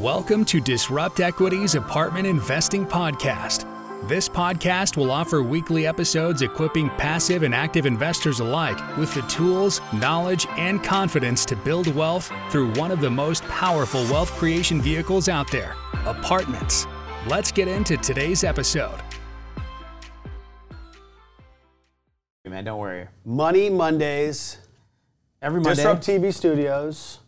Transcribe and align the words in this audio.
Welcome 0.00 0.46
to 0.46 0.62
Disrupt 0.62 1.20
Equity's 1.20 1.74
Apartment 1.74 2.26
Investing 2.26 2.86
Podcast. 2.86 3.66
This 4.08 4.30
podcast 4.30 4.96
will 4.96 5.10
offer 5.10 5.42
weekly 5.42 5.86
episodes 5.86 6.40
equipping 6.40 6.88
passive 6.88 7.42
and 7.42 7.54
active 7.54 7.84
investors 7.84 8.40
alike 8.40 8.78
with 8.96 9.12
the 9.12 9.20
tools, 9.22 9.82
knowledge, 9.92 10.46
and 10.56 10.82
confidence 10.82 11.44
to 11.44 11.54
build 11.54 11.94
wealth 11.94 12.32
through 12.48 12.72
one 12.76 12.90
of 12.90 13.02
the 13.02 13.10
most 13.10 13.44
powerful 13.48 14.02
wealth 14.04 14.30
creation 14.38 14.80
vehicles 14.80 15.28
out 15.28 15.50
there 15.50 15.76
apartments. 16.06 16.86
Let's 17.26 17.52
get 17.52 17.68
into 17.68 17.98
today's 17.98 18.42
episode. 18.42 19.02
Hey 22.42 22.48
Man, 22.48 22.64
don't 22.64 22.78
worry. 22.78 23.08
Money 23.26 23.68
Mondays, 23.68 24.60
Every 25.42 25.60
Monday. 25.60 25.82
Disrupt 25.82 26.06
TV 26.06 26.32
Studios, 26.32 27.18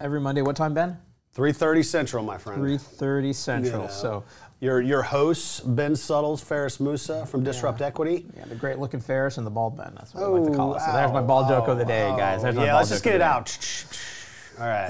Every 0.00 0.20
Monday. 0.20 0.42
What 0.42 0.56
time, 0.56 0.74
Ben? 0.74 0.98
3:30 1.38 1.84
Central, 1.84 2.24
my 2.24 2.36
friend. 2.36 2.60
3:30 2.60 3.32
Central. 3.34 3.88
So, 3.88 4.24
your 4.60 4.80
your 4.80 5.02
hosts 5.02 5.60
Ben 5.60 5.94
Suttles, 5.94 6.42
Ferris 6.42 6.80
Musa 6.80 7.24
from 7.26 7.44
Disrupt 7.44 7.80
Equity. 7.80 8.26
yeah, 8.36 8.44
the 8.46 8.56
great-looking 8.56 9.00
Ferris 9.00 9.38
and 9.38 9.46
the 9.46 9.50
bald 9.50 9.76
Ben. 9.76 9.92
That's 9.96 10.12
what 10.14 10.24
I 10.24 10.26
like 10.26 10.50
to 10.50 10.56
call 10.56 10.74
it. 10.74 10.80
So 10.80 10.86
Oh, 10.88 10.92
there's 10.94 11.12
my 11.12 11.22
ball 11.22 11.48
joke 11.48 11.64
oh, 11.68 11.72
of 11.72 11.78
the 11.78 11.84
day, 11.84 12.12
guys. 12.16 12.42
There's 12.42 12.56
yeah, 12.56 12.76
let's 12.76 12.88
just 12.90 13.04
get 13.04 13.14
it 13.14 13.20
out. 13.22 13.56
All 14.60 14.66
right. 14.66 14.88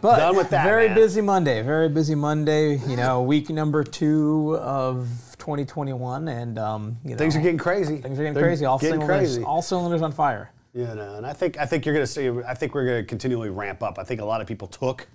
But 0.00 0.16
Done 0.16 0.36
with 0.36 0.48
that, 0.50 0.64
Very 0.64 0.86
man. 0.86 0.96
busy 0.96 1.20
Monday. 1.20 1.60
Very 1.60 1.90
busy 1.90 2.14
Monday. 2.14 2.76
You 2.78 2.96
know, 2.96 3.20
week 3.20 3.50
number 3.50 3.84
two 3.84 4.56
of 4.62 5.06
2021, 5.38 6.28
and 6.28 6.58
um, 6.58 6.96
you 7.04 7.10
know, 7.10 7.16
Things 7.18 7.36
are 7.36 7.40
getting 7.40 7.58
crazy. 7.58 7.98
things 7.98 8.18
are 8.18 8.22
getting 8.22 8.32
They're 8.32 8.42
crazy. 8.44 8.64
All 8.64 8.78
getting 8.78 9.00
cylinders, 9.02 9.34
crazy. 9.34 9.44
all 9.44 9.60
cylinders 9.60 10.00
on 10.00 10.12
fire. 10.12 10.50
You 10.72 10.86
know, 10.86 11.16
and 11.16 11.26
I 11.26 11.34
think 11.34 11.58
I 11.58 11.66
think 11.66 11.84
you're 11.84 11.94
going 11.94 12.06
to 12.06 12.10
see. 12.10 12.30
I 12.48 12.54
think 12.54 12.74
we're 12.74 12.86
going 12.86 13.02
to 13.02 13.06
continually 13.06 13.50
ramp 13.50 13.82
up. 13.82 13.98
I 13.98 14.04
think 14.04 14.22
a 14.22 14.24
lot 14.24 14.40
of 14.40 14.46
people 14.46 14.68
took 14.68 15.06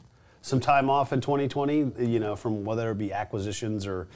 some 0.45 0.59
time 0.59 0.89
off 0.89 1.11
in 1.11 1.21
2020. 1.21 1.91
You 1.99 2.19
know, 2.19 2.35
from 2.35 2.63
whether 2.63 2.91
it 2.91 2.97
be 2.97 3.11
acquisitions 3.11 3.87
or, 3.87 4.07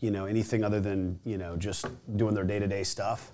you 0.00 0.10
know, 0.10 0.26
anything 0.26 0.62
other 0.64 0.80
than 0.80 1.18
you 1.24 1.36
know 1.38 1.56
just 1.56 1.86
doing 2.16 2.34
their 2.34 2.44
day-to-day 2.44 2.84
stuff. 2.84 3.32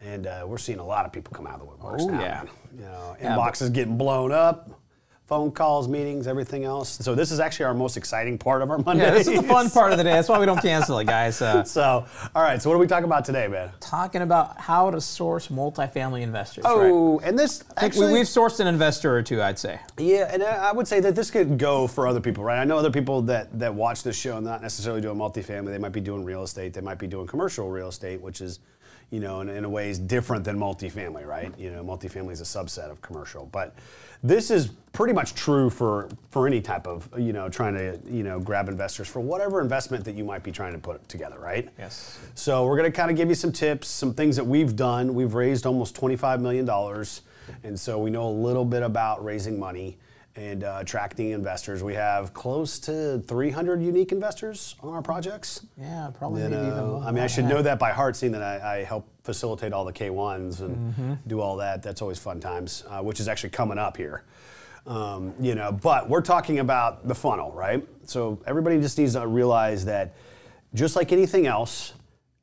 And 0.00 0.26
uh, 0.26 0.44
we're 0.46 0.58
seeing 0.58 0.78
a 0.78 0.84
lot 0.84 1.06
of 1.06 1.12
people 1.12 1.32
come 1.34 1.46
out 1.46 1.60
of 1.60 1.60
the 1.60 1.66
woodworks 1.66 2.02
Oh, 2.02 2.08
now. 2.08 2.20
yeah. 2.20 2.42
You 2.76 2.80
know, 2.82 3.16
Yeah, 3.18 3.34
inboxes 3.36 3.72
getting 3.72 3.96
blown 3.96 4.30
up, 4.30 4.78
phone 5.26 5.50
calls, 5.50 5.88
meetings, 5.88 6.28
everything 6.28 6.62
else. 6.64 6.88
So 7.02 7.14
this 7.16 7.32
is 7.32 7.40
actually 7.40 7.64
our 7.66 7.74
most 7.74 7.96
exciting 7.96 8.38
part 8.38 8.62
of 8.62 8.70
our 8.70 8.78
Monday. 8.78 9.02
Yeah, 9.04 9.10
this 9.10 9.26
is 9.26 9.34
the 9.40 9.42
fun 9.42 9.68
part 9.78 9.90
of 9.90 9.98
the 9.98 10.04
day. 10.04 10.12
That's 10.12 10.28
why 10.28 10.38
we 10.38 10.46
don't 10.46 10.62
cancel 10.62 10.98
it, 11.00 11.06
guys. 11.06 11.42
Uh, 11.42 11.64
So, 11.64 12.06
all 12.34 12.42
right. 12.42 12.62
So 12.62 12.70
what 12.70 12.76
are 12.76 12.78
we 12.78 12.86
talking 12.86 13.06
about 13.06 13.24
today, 13.24 13.48
man? 13.48 13.70
talking 13.80 14.22
about 14.22 14.56
how 14.60 14.90
to 14.90 15.00
source 15.00 15.48
multifamily 15.48 16.22
investors. 16.22 16.62
right? 16.64 16.74
Oh, 16.74 17.18
and 17.24 17.36
this 17.36 17.64
actually 17.76 18.08
we, 18.12 18.18
we've 18.20 18.26
sourced 18.26 18.60
an 18.60 18.68
investor 18.68 19.16
or 19.16 19.22
two, 19.22 19.42
I'd 19.42 19.58
say. 19.58 19.80
Yeah, 19.98 20.30
and 20.32 20.42
I 20.44 20.68
I 20.68 20.72
would 20.72 20.86
say 20.86 21.00
that 21.00 21.14
this 21.16 21.30
could 21.30 21.58
go 21.58 21.86
for 21.88 22.06
other 22.06 22.20
people, 22.20 22.44
right? 22.44 22.60
I 22.60 22.64
know 22.64 22.78
other 22.78 22.90
people 22.90 23.20
that 23.22 23.58
that 23.58 23.74
watch 23.74 24.02
this 24.04 24.16
show, 24.16 24.36
and 24.36 24.46
not 24.46 24.62
necessarily 24.62 25.00
doing 25.00 25.16
multifamily. 25.18 25.66
They 25.66 25.78
might 25.78 25.92
be 25.92 26.00
doing 26.00 26.24
real 26.24 26.44
estate. 26.44 26.72
They 26.72 26.80
might 26.80 26.98
be 26.98 27.06
doing 27.08 27.26
commercial 27.26 27.68
real 27.68 27.88
estate, 27.88 28.20
which 28.20 28.40
is, 28.40 28.60
you 29.10 29.20
know, 29.20 29.40
in, 29.40 29.48
in 29.48 29.64
a 29.64 29.68
way 29.68 29.88
is 29.88 29.98
different 29.98 30.44
than 30.44 30.58
multifamily, 30.58 31.26
right? 31.26 31.52
You 31.58 31.70
know, 31.70 31.84
multifamily 31.84 32.32
is 32.32 32.40
a 32.40 32.44
subset 32.44 32.90
of 32.90 33.00
commercial, 33.02 33.46
but 33.46 33.74
this 34.22 34.50
is 34.50 34.68
pretty 34.92 35.12
much 35.12 35.34
true 35.34 35.70
for 35.70 36.08
for 36.30 36.46
any 36.46 36.60
type 36.60 36.86
of 36.86 37.08
you 37.18 37.32
know 37.32 37.48
trying 37.48 37.74
to 37.74 38.00
you 38.08 38.22
know 38.22 38.40
grab 38.40 38.68
investors 38.68 39.06
for 39.06 39.20
whatever 39.20 39.60
investment 39.60 40.04
that 40.04 40.14
you 40.14 40.24
might 40.24 40.42
be 40.42 40.50
trying 40.50 40.72
to 40.72 40.78
put 40.78 41.06
together, 41.08 41.38
right? 41.38 41.68
Yes. 41.78 42.18
So 42.34 42.66
we're 42.66 42.76
going 42.76 42.90
to 42.90 42.96
kind 42.96 43.10
of 43.10 43.16
give 43.16 43.28
you 43.28 43.34
some 43.34 43.52
tips, 43.52 43.88
some 43.88 44.12
things 44.12 44.36
that 44.36 44.44
we've 44.44 44.74
done. 44.74 45.14
We've 45.14 45.34
raised 45.34 45.66
almost 45.66 45.94
$25 45.96 46.40
million. 46.40 46.68
And 47.62 47.78
so 47.78 47.98
we 47.98 48.10
know 48.10 48.28
a 48.28 48.30
little 48.30 48.64
bit 48.64 48.82
about 48.82 49.24
raising 49.24 49.58
money 49.58 49.98
and 50.36 50.64
uh, 50.64 50.76
attracting 50.80 51.30
investors. 51.30 51.82
We 51.82 51.94
have 51.94 52.34
close 52.34 52.78
to 52.80 53.20
300 53.26 53.82
unique 53.82 54.12
investors 54.12 54.76
on 54.82 54.92
our 54.92 55.02
projects. 55.02 55.64
Yeah, 55.78 56.10
probably 56.16 56.42
You 56.42 56.48
even 56.48 56.86
more. 56.86 57.02
I 57.04 57.10
mean, 57.10 57.24
I 57.24 57.26
should 57.26 57.46
know 57.46 57.62
that 57.62 57.78
by 57.78 57.90
heart, 57.90 58.16
seeing 58.16 58.32
that 58.32 58.42
I, 58.42 58.78
I 58.80 58.84
help 58.84 59.08
facilitate 59.24 59.72
all 59.72 59.84
the 59.84 59.92
K1s 59.92 60.60
and 60.60 60.76
Mm-hmm. 60.76 61.14
do 61.26 61.40
all 61.40 61.56
that. 61.56 61.82
That's 61.82 62.02
always 62.02 62.18
fun 62.18 62.38
times, 62.38 62.84
uh, 62.88 63.00
which 63.00 63.18
is 63.18 63.28
actually 63.28 63.50
coming 63.50 63.78
up 63.78 63.96
here. 63.96 64.24
Um, 64.86 65.32
you 65.40 65.54
know, 65.54 65.72
but 65.72 66.08
we're 66.08 66.20
talking 66.20 66.58
about 66.60 67.08
the 67.08 67.14
funnel, 67.14 67.50
right? 67.52 67.84
So 68.04 68.38
everybody 68.46 68.78
just 68.80 68.98
needs 68.98 69.14
to 69.14 69.26
realize 69.26 69.84
that 69.86 70.14
just 70.74 70.94
like 70.96 71.12
anything 71.12 71.46
else, 71.46 71.94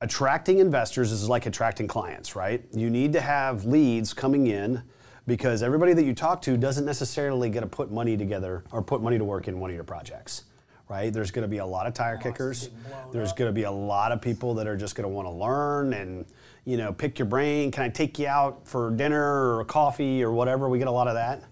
attracting 0.01 0.57
investors 0.59 1.11
is 1.11 1.29
like 1.29 1.45
attracting 1.45 1.87
clients, 1.87 2.35
right? 2.35 2.63
You 2.73 2.89
need 2.89 3.13
to 3.13 3.21
have 3.21 3.65
leads 3.65 4.13
coming 4.13 4.47
in 4.47 4.81
because 5.25 5.63
everybody 5.63 5.93
that 5.93 6.03
you 6.03 6.13
talk 6.13 6.41
to 6.43 6.57
doesn't 6.57 6.85
necessarily 6.85 7.49
get 7.49 7.61
to 7.61 7.67
put 7.67 7.91
money 7.91 8.17
together 8.17 8.63
or 8.71 8.81
put 8.81 9.01
money 9.01 9.17
to 9.17 9.23
work 9.23 9.47
in 9.47 9.59
one 9.59 9.69
of 9.69 9.75
your 9.75 9.83
projects, 9.83 10.43
right? 10.89 11.13
There's 11.13 11.31
going 11.31 11.43
to 11.43 11.47
be 11.47 11.57
a 11.57 11.65
lot 11.65 11.87
of 11.87 11.93
tire 11.93 12.17
oh, 12.19 12.23
kickers. 12.23 12.69
There's 13.11 13.33
going 13.33 13.49
to 13.49 13.53
be 13.53 13.63
a 13.63 13.71
lot 13.71 14.11
of 14.11 14.21
people 14.21 14.53
that 14.55 14.67
are 14.67 14.77
just 14.77 14.95
going 14.95 15.09
to 15.09 15.13
want 15.13 15.27
to 15.27 15.31
learn 15.31 15.93
and 15.93 16.25
you 16.65 16.77
know 16.77 16.93
pick 16.93 17.19
your 17.19 17.25
brain. 17.25 17.71
Can 17.71 17.83
I 17.83 17.89
take 17.89 18.19
you 18.19 18.27
out 18.27 18.67
for 18.67 18.91
dinner 18.91 19.57
or 19.57 19.65
coffee 19.65 20.23
or 20.23 20.31
whatever? 20.31 20.69
We 20.69 20.79
get 20.79 20.87
a 20.87 20.91
lot 20.91 21.07
of 21.07 21.15
that. 21.15 21.43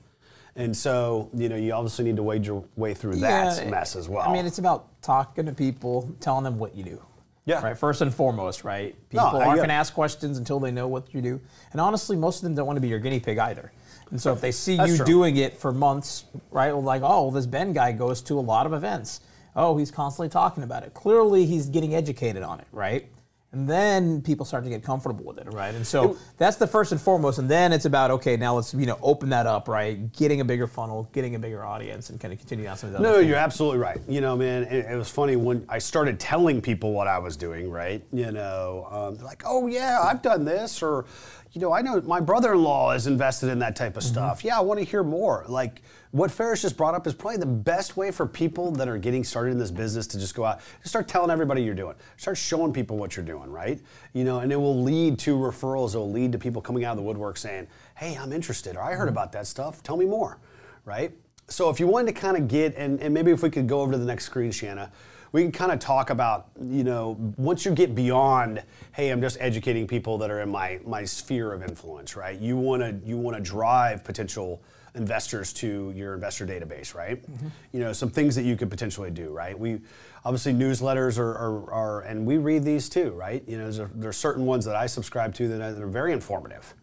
And 0.55 0.75
so, 0.75 1.29
you 1.33 1.47
know, 1.47 1.55
you 1.55 1.71
obviously 1.71 2.03
need 2.03 2.17
to 2.17 2.23
wade 2.23 2.45
your 2.45 2.65
way 2.75 2.93
through 2.93 3.15
that 3.17 3.63
Yeah, 3.63 3.69
mess 3.69 3.95
as 3.95 4.09
well. 4.09 4.27
I 4.27 4.33
mean, 4.33 4.45
it's 4.45 4.59
about 4.59 5.01
talking 5.01 5.45
to 5.45 5.53
people, 5.53 6.13
telling 6.19 6.43
them 6.43 6.59
what 6.59 6.75
you 6.75 6.83
do. 6.83 7.01
Yeah. 7.45 7.61
Right. 7.61 7.77
First 7.77 8.01
and 8.01 8.13
foremost, 8.13 8.63
right? 8.63 8.95
People 9.09 9.25
I 9.25 9.45
aren't 9.45 9.57
going 9.57 9.69
to 9.69 9.73
ask 9.73 9.93
questions 9.93 10.37
until 10.37 10.59
they 10.59 10.71
know 10.71 10.87
what 10.87 11.13
you 11.13 11.21
do. 11.21 11.41
And 11.71 11.81
honestly, 11.81 12.15
most 12.15 12.37
of 12.37 12.43
them 12.43 12.55
don't 12.55 12.67
want 12.67 12.77
to 12.77 12.81
be 12.81 12.87
your 12.87 12.99
guinea 12.99 13.19
pig 13.19 13.39
either. 13.39 13.71
And 14.11 14.21
so 14.21 14.33
if 14.33 14.41
they 14.41 14.51
see 14.51 14.77
That's 14.77 14.91
you 14.91 14.97
true. 14.97 15.05
doing 15.05 15.37
it 15.37 15.57
for 15.57 15.71
months, 15.71 16.25
right? 16.51 16.71
Well, 16.71 16.83
like, 16.83 17.01
oh, 17.03 17.31
this 17.31 17.45
Ben 17.45 17.73
guy 17.73 17.93
goes 17.93 18.21
to 18.23 18.37
a 18.37 18.41
lot 18.41 18.65
of 18.65 18.73
events. 18.73 19.21
Oh, 19.55 19.77
he's 19.77 19.89
constantly 19.89 20.29
talking 20.29 20.63
about 20.63 20.83
it. 20.83 20.93
Clearly, 20.93 21.45
he's 21.45 21.67
getting 21.67 21.95
educated 21.95 22.43
on 22.43 22.59
it, 22.59 22.67
right? 22.71 23.07
And 23.53 23.69
then 23.69 24.21
people 24.21 24.45
start 24.45 24.63
to 24.63 24.69
get 24.69 24.81
comfortable 24.81 25.25
with 25.25 25.37
it, 25.37 25.51
right? 25.51 25.75
And 25.75 25.85
so 25.85 26.15
that's 26.37 26.55
the 26.55 26.65
first 26.67 26.93
and 26.93 27.01
foremost. 27.01 27.37
And 27.37 27.49
then 27.49 27.73
it's 27.73 27.83
about 27.83 28.09
okay, 28.11 28.37
now 28.37 28.55
let's 28.55 28.73
you 28.73 28.85
know 28.85 28.97
open 29.01 29.27
that 29.29 29.45
up, 29.45 29.67
right? 29.67 30.09
Getting 30.13 30.39
a 30.39 30.45
bigger 30.45 30.67
funnel, 30.67 31.09
getting 31.11 31.35
a 31.35 31.39
bigger 31.39 31.65
audience, 31.65 32.09
and 32.11 32.19
kind 32.19 32.31
of 32.33 32.39
continue 32.39 32.65
on 32.67 32.77
some 32.77 32.87
of 32.87 32.93
the 32.93 33.01
No, 33.01 33.19
you're 33.19 33.35
absolutely 33.35 33.79
right. 33.79 33.99
You 34.07 34.21
know, 34.21 34.37
man, 34.37 34.63
it, 34.63 34.85
it 34.85 34.95
was 34.95 35.09
funny 35.09 35.35
when 35.35 35.65
I 35.67 35.79
started 35.79 36.17
telling 36.17 36.61
people 36.61 36.93
what 36.93 37.07
I 37.09 37.17
was 37.17 37.35
doing, 37.35 37.69
right? 37.69 38.01
You 38.13 38.31
know, 38.31 38.87
um, 38.89 39.15
they're 39.15 39.25
like, 39.25 39.43
oh, 39.45 39.67
yeah, 39.67 39.99
I've 40.01 40.21
done 40.21 40.45
this, 40.45 40.81
or, 40.81 41.03
you 41.51 41.59
know, 41.59 41.73
I 41.73 41.81
know 41.81 41.99
my 42.01 42.21
brother 42.21 42.53
in 42.53 42.63
law 42.63 42.91
is 42.93 43.05
invested 43.05 43.49
in 43.49 43.59
that 43.59 43.75
type 43.75 43.97
of 43.97 44.03
Mm-hmm. 44.03 44.13
stuff. 44.13 44.45
Yeah, 44.45 44.57
I 44.57 44.61
want 44.61 44.79
to 44.79 44.85
hear 44.85 45.03
more. 45.03 45.43
Like, 45.49 45.81
what 46.11 46.29
Ferris 46.29 46.61
just 46.61 46.75
brought 46.75 46.93
up 46.93 47.07
is 47.07 47.13
probably 47.13 47.37
the 47.37 47.45
best 47.45 47.95
way 47.95 48.11
for 48.11 48.25
people 48.25 48.71
that 48.71 48.87
are 48.87 48.97
getting 48.97 49.23
started 49.23 49.51
in 49.51 49.57
this 49.57 49.71
business 49.71 50.07
to 50.07 50.19
just 50.19 50.35
go 50.35 50.43
out, 50.43 50.59
just 50.79 50.89
start 50.89 51.07
telling 51.07 51.31
everybody 51.31 51.63
you're 51.63 51.73
doing, 51.73 51.95
start 52.17 52.37
showing 52.37 52.73
people 52.73 52.97
what 52.97 53.15
you're 53.15 53.25
doing, 53.25 53.49
right? 53.49 53.79
You 54.13 54.23
know, 54.25 54.39
and 54.39 54.51
it 54.51 54.57
will 54.57 54.81
lead 54.83 55.19
to 55.19 55.37
referrals, 55.37 55.95
it 55.95 55.99
will 55.99 56.11
lead 56.11 56.33
to 56.33 56.37
people 56.37 56.61
coming 56.61 56.83
out 56.83 56.91
of 56.91 56.97
the 56.97 57.03
woodwork 57.03 57.37
saying, 57.37 57.67
hey, 57.95 58.17
I'm 58.17 58.33
interested, 58.33 58.75
or 58.75 58.81
I 58.81 58.91
Mm-hmm. 58.91 58.99
heard 58.99 59.09
about 59.09 59.31
that 59.31 59.47
stuff, 59.47 59.81
tell 59.83 59.95
me 59.95 60.05
more, 60.05 60.37
right? 60.83 61.13
So 61.47 61.69
if 61.69 61.79
you 61.79 61.87
wanted 61.87 62.13
to 62.13 62.21
kind 62.21 62.35
of 62.35 62.47
get, 62.47 62.75
and, 62.75 62.99
and 62.99 63.13
maybe 63.13 63.31
if 63.31 63.41
we 63.41 63.49
could 63.49 63.67
go 63.67 63.81
over 63.81 63.93
to 63.93 63.97
the 63.97 64.05
next 64.05 64.25
screen, 64.25 64.51
Shanna, 64.51 64.91
we 65.31 65.43
can 65.43 65.51
kind 65.51 65.71
of 65.71 65.79
talk 65.79 66.09
about, 66.09 66.49
you 66.61 66.83
know, 66.83 67.15
once 67.37 67.63
you 67.65 67.71
get 67.71 67.95
beyond, 67.95 68.61
hey, 68.91 69.09
I'm 69.09 69.21
just 69.21 69.37
educating 69.39 69.87
people 69.87 70.17
that 70.17 70.29
are 70.29 70.41
in 70.41 70.49
my 70.49 70.79
my 70.85 71.05
sphere 71.05 71.53
of 71.53 71.63
influence, 71.63 72.17
right? 72.17 72.37
You 72.37 72.57
want 72.57 72.81
to 72.81 73.07
you 73.07 73.17
want 73.17 73.37
to 73.37 73.41
drive 73.41 74.03
potential 74.03 74.61
investors 74.95 75.53
to 75.53 75.91
your 75.95 76.13
investor 76.13 76.45
database, 76.45 76.93
right? 76.93 77.23
You 77.71 77.79
know, 77.79 77.93
some 77.93 78.09
things 78.09 78.35
that 78.35 78.43
you 78.43 78.57
could 78.57 78.69
potentially 78.69 79.11
do, 79.11 79.29
right? 79.29 79.57
We 79.57 79.79
obviously 80.25 80.53
newsletters 80.53 81.17
are, 81.17 81.31
are, 81.31 81.71
are 81.71 82.01
and 82.01 82.25
we 82.25 82.37
read 82.37 82.63
these 82.63 82.89
too, 82.89 83.11
right? 83.11 83.43
You 83.47 83.57
know, 83.57 83.63
there's, 83.63 83.79
a, 83.79 83.89
there's 83.95 84.17
certain 84.17 84.45
ones 84.45 84.65
that 84.65 84.75
I 84.75 84.85
subscribe 84.87 85.33
to 85.35 85.47
that 85.47 85.61
are, 85.61 85.83
are 85.83 85.87
very 85.87 86.13
informative 86.13 86.73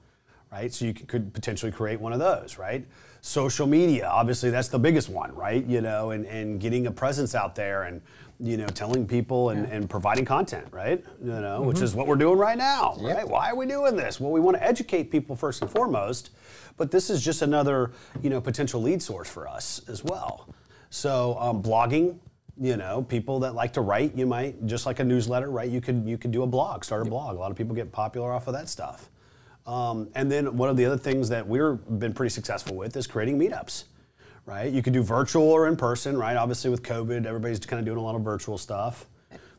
right? 0.50 0.72
So 0.72 0.86
you 0.86 0.94
could 0.94 1.34
potentially 1.34 1.70
create 1.72 2.00
one 2.00 2.12
of 2.12 2.18
those, 2.18 2.58
right? 2.58 2.86
Social 3.20 3.66
media, 3.66 4.08
obviously, 4.08 4.50
that's 4.50 4.68
the 4.68 4.78
biggest 4.78 5.08
one, 5.08 5.34
right? 5.34 5.64
You 5.66 5.80
know, 5.80 6.10
and, 6.12 6.24
and 6.26 6.60
getting 6.60 6.86
a 6.86 6.90
presence 6.90 7.34
out 7.34 7.54
there 7.54 7.82
and, 7.82 8.00
you 8.40 8.56
know, 8.56 8.66
telling 8.66 9.06
people 9.06 9.50
and, 9.50 9.66
and 9.66 9.90
providing 9.90 10.24
content, 10.24 10.66
right? 10.70 11.04
You 11.20 11.40
know, 11.40 11.62
which 11.62 11.80
is 11.80 11.94
what 11.94 12.06
we're 12.06 12.16
doing 12.16 12.38
right 12.38 12.56
now, 12.56 12.96
right? 13.00 13.26
Why 13.26 13.50
are 13.50 13.56
we 13.56 13.66
doing 13.66 13.96
this? 13.96 14.20
Well, 14.20 14.30
we 14.30 14.40
want 14.40 14.56
to 14.56 14.64
educate 14.64 15.10
people 15.10 15.34
first 15.34 15.60
and 15.60 15.70
foremost, 15.70 16.30
but 16.76 16.90
this 16.90 17.10
is 17.10 17.24
just 17.24 17.42
another, 17.42 17.90
you 18.22 18.30
know, 18.30 18.40
potential 18.40 18.80
lead 18.80 19.02
source 19.02 19.28
for 19.28 19.48
us 19.48 19.80
as 19.88 20.04
well. 20.04 20.48
So 20.90 21.36
um, 21.40 21.62
blogging, 21.62 22.18
you 22.60 22.76
know, 22.76 23.02
people 23.02 23.40
that 23.40 23.54
like 23.54 23.72
to 23.74 23.80
write, 23.80 24.16
you 24.16 24.26
might 24.26 24.66
just 24.66 24.86
like 24.86 25.00
a 25.00 25.04
newsletter, 25.04 25.50
right? 25.50 25.68
You 25.68 25.80
could 25.80 26.04
you 26.06 26.16
could 26.16 26.30
do 26.30 26.42
a 26.44 26.46
blog, 26.46 26.84
start 26.84 27.06
a 27.06 27.10
blog. 27.10 27.36
A 27.36 27.40
lot 27.40 27.50
of 27.50 27.56
people 27.56 27.74
get 27.74 27.90
popular 27.90 28.32
off 28.32 28.46
of 28.46 28.54
that 28.54 28.68
stuff. 28.68 29.10
Um, 29.66 30.08
and 30.14 30.32
then 30.32 30.56
one 30.56 30.70
of 30.70 30.76
the 30.76 30.86
other 30.86 30.96
things 30.96 31.28
that 31.28 31.46
we've 31.46 31.78
been 31.98 32.14
pretty 32.14 32.30
successful 32.30 32.74
with 32.74 32.96
is 32.96 33.06
creating 33.06 33.38
meetups, 33.38 33.84
right? 34.48 34.72
You 34.72 34.82
could 34.82 34.94
do 34.94 35.02
virtual 35.02 35.44
or 35.44 35.68
in 35.68 35.76
person, 35.76 36.16
right? 36.16 36.36
Obviously, 36.36 36.70
with 36.70 36.82
COVID, 36.82 37.26
everybody's 37.26 37.60
kind 37.60 37.78
of 37.78 37.84
doing 37.86 37.98
a 37.98 38.02
lot 38.02 38.14
of 38.14 38.22
virtual 38.22 38.56
stuff, 38.56 39.06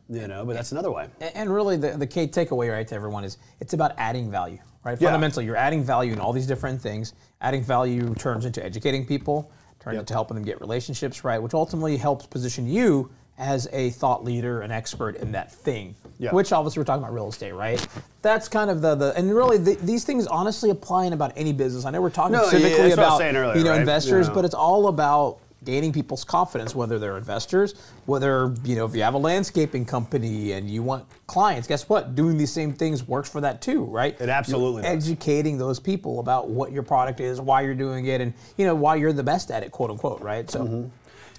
you 0.09 0.27
know. 0.27 0.44
But 0.44 0.53
that's 0.56 0.71
another 0.71 0.91
way. 0.91 1.07
And 1.36 1.53
really, 1.53 1.77
the, 1.77 1.91
the 1.91 2.07
key 2.07 2.27
takeaway, 2.27 2.71
right, 2.71 2.88
to 2.88 2.95
everyone 2.95 3.24
is 3.24 3.38
it's 3.59 3.74
about 3.74 3.91
adding 3.97 4.31
value, 4.31 4.57
right? 4.83 5.00
Yeah. 5.00 5.09
Fundamentally, 5.09 5.45
you're 5.45 5.56
adding 5.56 5.83
value 5.83 6.12
in 6.12 6.19
all 6.19 6.33
these 6.33 6.47
different 6.47 6.81
things. 6.81 7.13
Adding 7.41 7.63
value 7.63 8.15
turns 8.15 8.45
into 8.45 8.65
educating 8.65 9.06
people. 9.06 9.51
turns 9.80 9.94
Yep. 9.94 10.01
into 10.01 10.13
helping 10.13 10.36
them 10.36 10.44
get 10.44 10.59
relationships 10.59 11.24
right, 11.24 11.41
which 11.41 11.53
ultimately 11.53 11.95
helps 11.95 12.25
position 12.25 12.68
you 12.68 13.09
as 13.39 13.68
a 13.71 13.89
thought 13.91 14.24
leader, 14.24 14.62
an 14.62 14.71
expert 14.71 15.15
in 15.15 15.31
that 15.31 15.51
thing. 15.51 15.95
Yeah. 16.19 16.31
Which 16.31 16.51
obviously 16.51 16.81
we're 16.81 16.86
talking 16.86 17.01
about 17.03 17.13
real 17.13 17.30
estate, 17.30 17.53
right? 17.53 17.86
That's 18.21 18.50
kind 18.50 18.69
of 18.69 18.81
the 18.81 18.94
the 18.95 19.15
and 19.15 19.33
really 19.33 19.57
the, 19.57 19.75
these 19.75 20.03
things 20.03 20.27
honestly 20.27 20.69
apply 20.69 21.06
in 21.06 21.13
about 21.13 21.31
any 21.38 21.53
business. 21.53 21.86
I 21.86 21.91
know 21.91 22.01
we're 22.01 22.09
talking 22.09 22.33
No, 22.33 22.44
specifically 22.44 22.89
that's 22.89 22.97
what 22.97 23.06
I 23.06 23.09
was 23.12 23.19
about 23.21 23.36
earlier, 23.36 23.57
you 23.57 23.63
know 23.63 23.71
right? 23.71 23.80
investors, 23.80 24.27
Yeah. 24.27 24.33
but 24.33 24.44
it's 24.45 24.53
all 24.53 24.88
about 24.89 25.38
gaining 25.63 25.91
people's 25.94 26.24
confidence, 26.25 26.74
whether 26.75 27.00
they're 27.00 27.18
investors, 27.18 27.75
whether 28.06 28.53
you 28.65 28.75
know 28.75 28.86
if 28.86 28.94
you 28.94 29.01
have 29.03 29.13
a 29.13 29.18
landscaping 29.18 29.86
company 29.86 30.51
and 30.51 30.69
you 30.69 30.83
want 30.83 31.06
clients. 31.27 31.65
Guess 31.65 31.88
what? 31.88 32.15
Doing 32.15 32.38
these 32.38 32.51
same 32.51 32.74
things 32.74 33.07
works 33.07 33.30
for 33.30 33.39
that 33.39 33.62
too, 33.62 33.86
right? 33.86 34.19
It 34.19 34.27
absolutely 34.27 34.83
You're 34.83 34.94
does. 34.95 35.07
educating 35.07 35.57
those 35.57 35.80
people 35.80 36.19
about 36.19 36.50
what 36.50 36.74
your 36.74 36.83
product 36.83 37.21
is, 37.21 37.39
why 37.39 37.62
you're 37.62 37.74
doing 37.74 38.06
it, 38.07 38.19
and 38.19 38.33
you 38.57 38.65
know 38.65 38.75
why 38.75 38.95
you're 38.95 39.13
the 39.13 39.24
best 39.24 39.50
at 39.51 39.63
it, 39.63 39.71
quote 39.71 39.89
unquote, 39.91 40.19
right? 40.21 40.50
So, 40.51 40.59
Mm-hmm. 40.65 40.88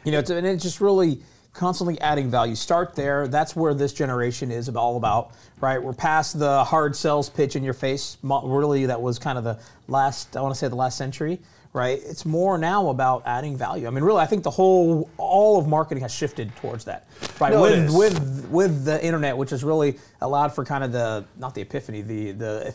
you 0.06 0.12
know, 0.12 0.20
it's, 0.20 0.30
and 0.30 0.46
it's 0.46 0.62
just 0.62 0.80
really 0.80 1.20
constantly 1.52 2.00
adding 2.00 2.30
value. 2.30 2.54
Start 2.54 2.94
there. 2.94 3.28
That's 3.28 3.56
where 3.56 3.74
this 3.74 3.92
generation 3.92 4.50
is 4.50 4.68
all 4.68 4.96
about, 4.96 5.32
right? 5.60 5.82
We're 5.82 5.92
past 5.92 6.38
the 6.38 6.64
hard 6.64 6.94
sales 6.94 7.28
pitch 7.28 7.56
in 7.56 7.64
your 7.64 7.74
face. 7.74 8.18
Really, 8.22 8.86
that 8.86 9.00
was 9.00 9.18
kind 9.18 9.36
of 9.38 9.44
the 9.44 9.58
last. 9.88 10.36
I 10.36 10.40
want 10.40 10.54
to 10.54 10.58
say 10.58 10.68
the 10.68 10.76
last 10.76 10.96
century. 10.96 11.38
Right, 11.72 12.00
it's 12.04 12.26
more 12.26 12.58
now 12.58 12.88
about 12.88 13.22
adding 13.26 13.56
value. 13.56 13.86
I 13.86 13.90
mean, 13.90 14.02
really, 14.02 14.20
I 14.20 14.26
think 14.26 14.42
the 14.42 14.50
whole, 14.50 15.08
all 15.18 15.56
of 15.56 15.68
marketing 15.68 16.02
has 16.02 16.12
shifted 16.12 16.50
towards 16.56 16.84
that. 16.86 17.06
Right, 17.38 17.52
No, 17.52 17.64
it 17.64 17.82
with 17.82 17.96
with 17.96 18.48
with 18.50 18.84
the 18.84 19.04
internet, 19.04 19.36
which 19.36 19.50
has 19.50 19.62
really 19.62 19.96
allowed 20.20 20.52
for 20.52 20.64
kind 20.64 20.82
of 20.82 20.90
the 20.90 21.24
not 21.38 21.54
the 21.54 21.60
epiphany, 21.60 22.02
the 22.02 22.32
the 22.32 22.74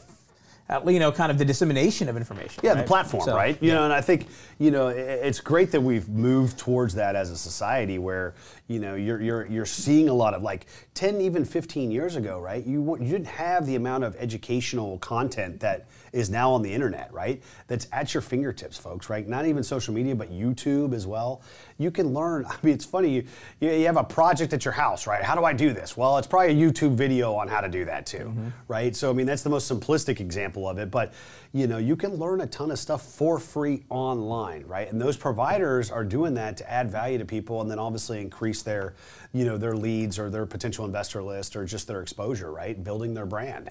uh, 0.67 0.81
you 0.87 0.99
know, 0.99 1.11
kind 1.11 1.31
of 1.31 1.37
the 1.37 1.45
dissemination 1.45 2.09
of 2.09 2.17
information. 2.17 2.61
Yeah, 2.63 2.73
the 2.73 2.83
platform, 2.83 3.23
So, 3.23 3.35
right? 3.35 3.61
You 3.61 3.71
know, 3.71 3.83
and 3.83 3.93
I 3.93 4.01
think 4.01 4.27
you 4.57 4.71
know 4.71 4.87
it's 4.87 5.39
great 5.39 5.71
that 5.71 5.81
we've 5.81 6.09
moved 6.09 6.57
towards 6.57 6.95
that 6.95 7.15
as 7.15 7.29
a 7.29 7.37
society, 7.37 7.99
where 7.99 8.33
you 8.67 8.79
know 8.79 8.95
you're 8.95 9.21
you're 9.21 9.45
you're 9.45 9.65
seeing 9.65 10.09
a 10.09 10.13
lot 10.13 10.33
of 10.33 10.41
like 10.41 10.65
ten, 10.93 11.21
even 11.21 11.45
fifteen 11.45 11.91
years 11.91 12.15
ago, 12.15 12.39
right? 12.39 12.65
You 12.65 12.97
you 12.99 13.11
didn't 13.11 13.27
have 13.27 13.65
the 13.65 13.75
amount 13.75 14.03
of 14.03 14.15
educational 14.17 14.97
content 14.99 15.59
that 15.59 15.87
is 16.13 16.29
now 16.29 16.51
on 16.51 16.61
the 16.61 16.73
internet, 16.73 17.13
right? 17.13 17.43
That's 17.67 17.87
at 17.91 18.13
your 18.13 18.21
fingertips, 18.21 18.77
folks, 18.77 19.09
right? 19.09 19.27
Not 19.27 19.45
even 19.45 19.63
social 19.63 19.93
media, 19.93 20.15
but 20.15 20.31
YouTube 20.31 20.93
as 20.93 21.05
well. 21.05 21.41
You 21.77 21.91
can 21.91 22.13
learn. 22.13 22.45
I 22.49 22.55
mean, 22.63 22.73
it's 22.73 22.85
funny. 22.85 23.09
You, 23.09 23.23
you 23.59 23.71
you 23.71 23.85
have 23.85 23.97
a 23.97 24.03
project 24.03 24.53
at 24.53 24.65
your 24.65 24.73
house, 24.73 25.05
right? 25.05 25.21
How 25.21 25.35
do 25.35 25.43
I 25.43 25.53
do 25.53 25.71
this? 25.71 25.95
Well, 25.95 26.17
it's 26.17 26.27
probably 26.27 26.51
a 26.51 26.71
YouTube 26.71 26.95
video 26.95 27.35
on 27.35 27.47
how 27.47 27.61
to 27.61 27.69
do 27.69 27.85
that 27.85 28.07
too, 28.07 28.17
mm-hmm. 28.17 28.49
right? 28.67 28.95
So 28.95 29.11
I 29.11 29.13
mean, 29.13 29.27
that's 29.27 29.43
the 29.43 29.49
most 29.49 29.71
simplistic 29.71 30.19
example 30.19 30.67
of 30.67 30.79
it. 30.79 30.89
But 30.89 31.13
you 31.53 31.67
know, 31.67 31.77
you 31.77 31.95
can 31.95 32.15
learn 32.15 32.41
a 32.41 32.47
ton 32.47 32.71
of 32.71 32.79
stuff 32.79 33.03
for 33.03 33.39
free 33.39 33.83
online, 33.89 34.65
right? 34.65 34.91
And 34.91 34.99
those 34.99 35.17
providers 35.17 35.91
are 35.91 36.03
doing 36.03 36.33
that 36.33 36.57
to 36.57 36.69
add 36.69 36.89
value 36.89 37.17
to 37.19 37.25
people, 37.25 37.61
and 37.61 37.69
then 37.69 37.79
obviously 37.79 38.21
increase 38.21 38.54
their, 38.63 38.93
you 39.33 39.45
know, 39.45 39.57
their 39.57 39.75
leads 39.75 40.17
or 40.17 40.29
their 40.29 40.45
potential 40.45 40.85
investor 40.85 41.21
list 41.21 41.55
or 41.55 41.65
just 41.65 41.87
their 41.87 42.01
exposure, 42.01 42.51
right? 42.51 42.81
Building 42.83 43.13
their 43.13 43.25
brand. 43.25 43.69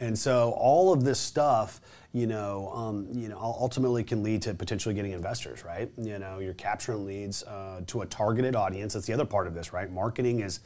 And 0.00 0.18
so 0.18 0.52
all 0.52 0.92
of 0.92 1.04
this 1.04 1.18
stuff 1.18 1.80
you 2.12 2.26
know, 2.26 2.70
um, 2.74 3.06
you 3.12 3.28
know, 3.28 3.38
ultimately 3.38 4.02
can 4.02 4.22
lead 4.22 4.40
to 4.42 4.54
potentially 4.54 4.94
getting 4.94 5.12
investors, 5.12 5.62
right? 5.62 5.90
You 5.98 6.18
know, 6.18 6.38
you're 6.38 6.54
capturing 6.54 7.04
leads 7.04 7.42
uh, 7.42 7.82
to 7.86 8.00
a 8.00 8.06
targeted 8.06 8.56
audience. 8.56 8.94
That's 8.94 9.06
the 9.06 9.12
other 9.12 9.26
part 9.26 9.46
of 9.46 9.54
this, 9.54 9.72
right? 9.72 9.90
Marketing 9.90 10.40
is 10.40 10.60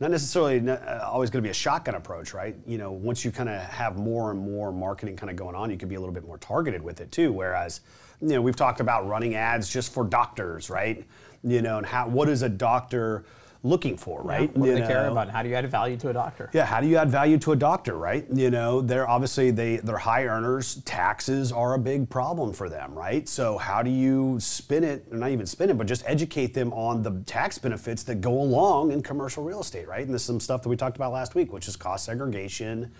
not 0.00 0.10
necessarily 0.10 0.60
ne- 0.60 0.72
uh, 0.72 1.06
always 1.06 1.28
going 1.30 1.42
to 1.42 1.46
be 1.46 1.50
a 1.50 1.54
shotgun 1.54 1.94
approach, 1.94 2.32
right? 2.32 2.56
You 2.66 2.78
know, 2.78 2.90
once 2.90 3.24
you 3.24 3.30
kind 3.30 3.50
of 3.50 3.60
have 3.62 3.96
more 3.96 4.30
and 4.30 4.40
more 4.40 4.72
marketing 4.72 5.14
kind 5.14 5.30
of 5.30 5.36
going 5.36 5.54
on, 5.54 5.70
you 5.70 5.76
can 5.76 5.88
be 5.88 5.94
a 5.94 6.00
little 6.00 6.14
bit 6.14 6.26
more 6.26 6.38
targeted 6.38 6.82
with 6.82 7.00
it 7.00 7.12
too. 7.12 7.32
Whereas, 7.32 7.82
you 8.20 8.28
know, 8.28 8.40
we've 8.40 8.56
talked 8.56 8.80
about 8.80 9.06
running 9.06 9.34
ads 9.34 9.68
just 9.68 9.92
for 9.92 10.04
doctors, 10.04 10.70
right? 10.70 11.06
You 11.44 11.60
know, 11.60 11.78
and 11.78 11.86
how 11.86 12.08
what 12.08 12.28
is 12.30 12.42
a 12.42 12.48
doctor 12.48 13.24
looking 13.62 13.96
for, 13.96 14.22
right? 14.22 14.54
What 14.56 14.66
do 14.66 14.72
You 14.72 14.78
they 14.78 14.86
care 14.86 15.08
about? 15.08 15.28
How 15.28 15.42
do 15.42 15.48
you 15.48 15.54
add 15.54 15.68
value 15.70 15.96
to 15.98 16.08
a 16.08 16.12
doctor? 16.12 16.48
Yeah, 16.52 16.64
how 16.64 16.80
do 16.80 16.86
you 16.86 16.96
add 16.96 17.10
value 17.10 17.38
to 17.38 17.52
a 17.52 17.56
doctor, 17.56 17.96
right? 17.96 18.26
You 18.32 18.50
know, 18.50 18.80
they're 18.80 19.08
obviously 19.08 19.50
they 19.50 19.76
they're 19.76 19.98
high 19.98 20.24
earners. 20.24 20.76
Taxes 20.84 21.52
are 21.52 21.74
a 21.74 21.78
big 21.78 22.08
problem 22.08 22.52
for 22.52 22.68
them, 22.68 22.94
right? 22.94 23.28
So 23.28 23.58
how 23.58 23.82
do 23.82 23.90
you 23.90 24.38
spin 24.40 24.82
it, 24.84 25.06
or 25.10 25.18
not 25.18 25.30
even 25.30 25.46
spin 25.46 25.70
it, 25.70 25.76
but 25.76 25.86
just 25.86 26.04
educate 26.06 26.54
them 26.54 26.72
on 26.72 27.02
the 27.02 27.22
tax 27.26 27.58
benefits 27.58 28.02
that 28.04 28.20
go 28.20 28.40
along 28.40 28.92
in 28.92 29.02
commercial 29.02 29.44
real 29.44 29.60
estate, 29.60 29.86
right? 29.86 30.04
And 30.04 30.14
this 30.14 30.22
is 30.22 30.26
some 30.26 30.40
stuff 30.40 30.62
that 30.62 30.68
we 30.68 30.76
talked 30.76 30.96
about 30.96 31.12
last 31.12 31.34
week, 31.34 31.52
which 31.52 31.68
is 31.68 31.76
cost 31.76 32.06
segregation 32.06 32.90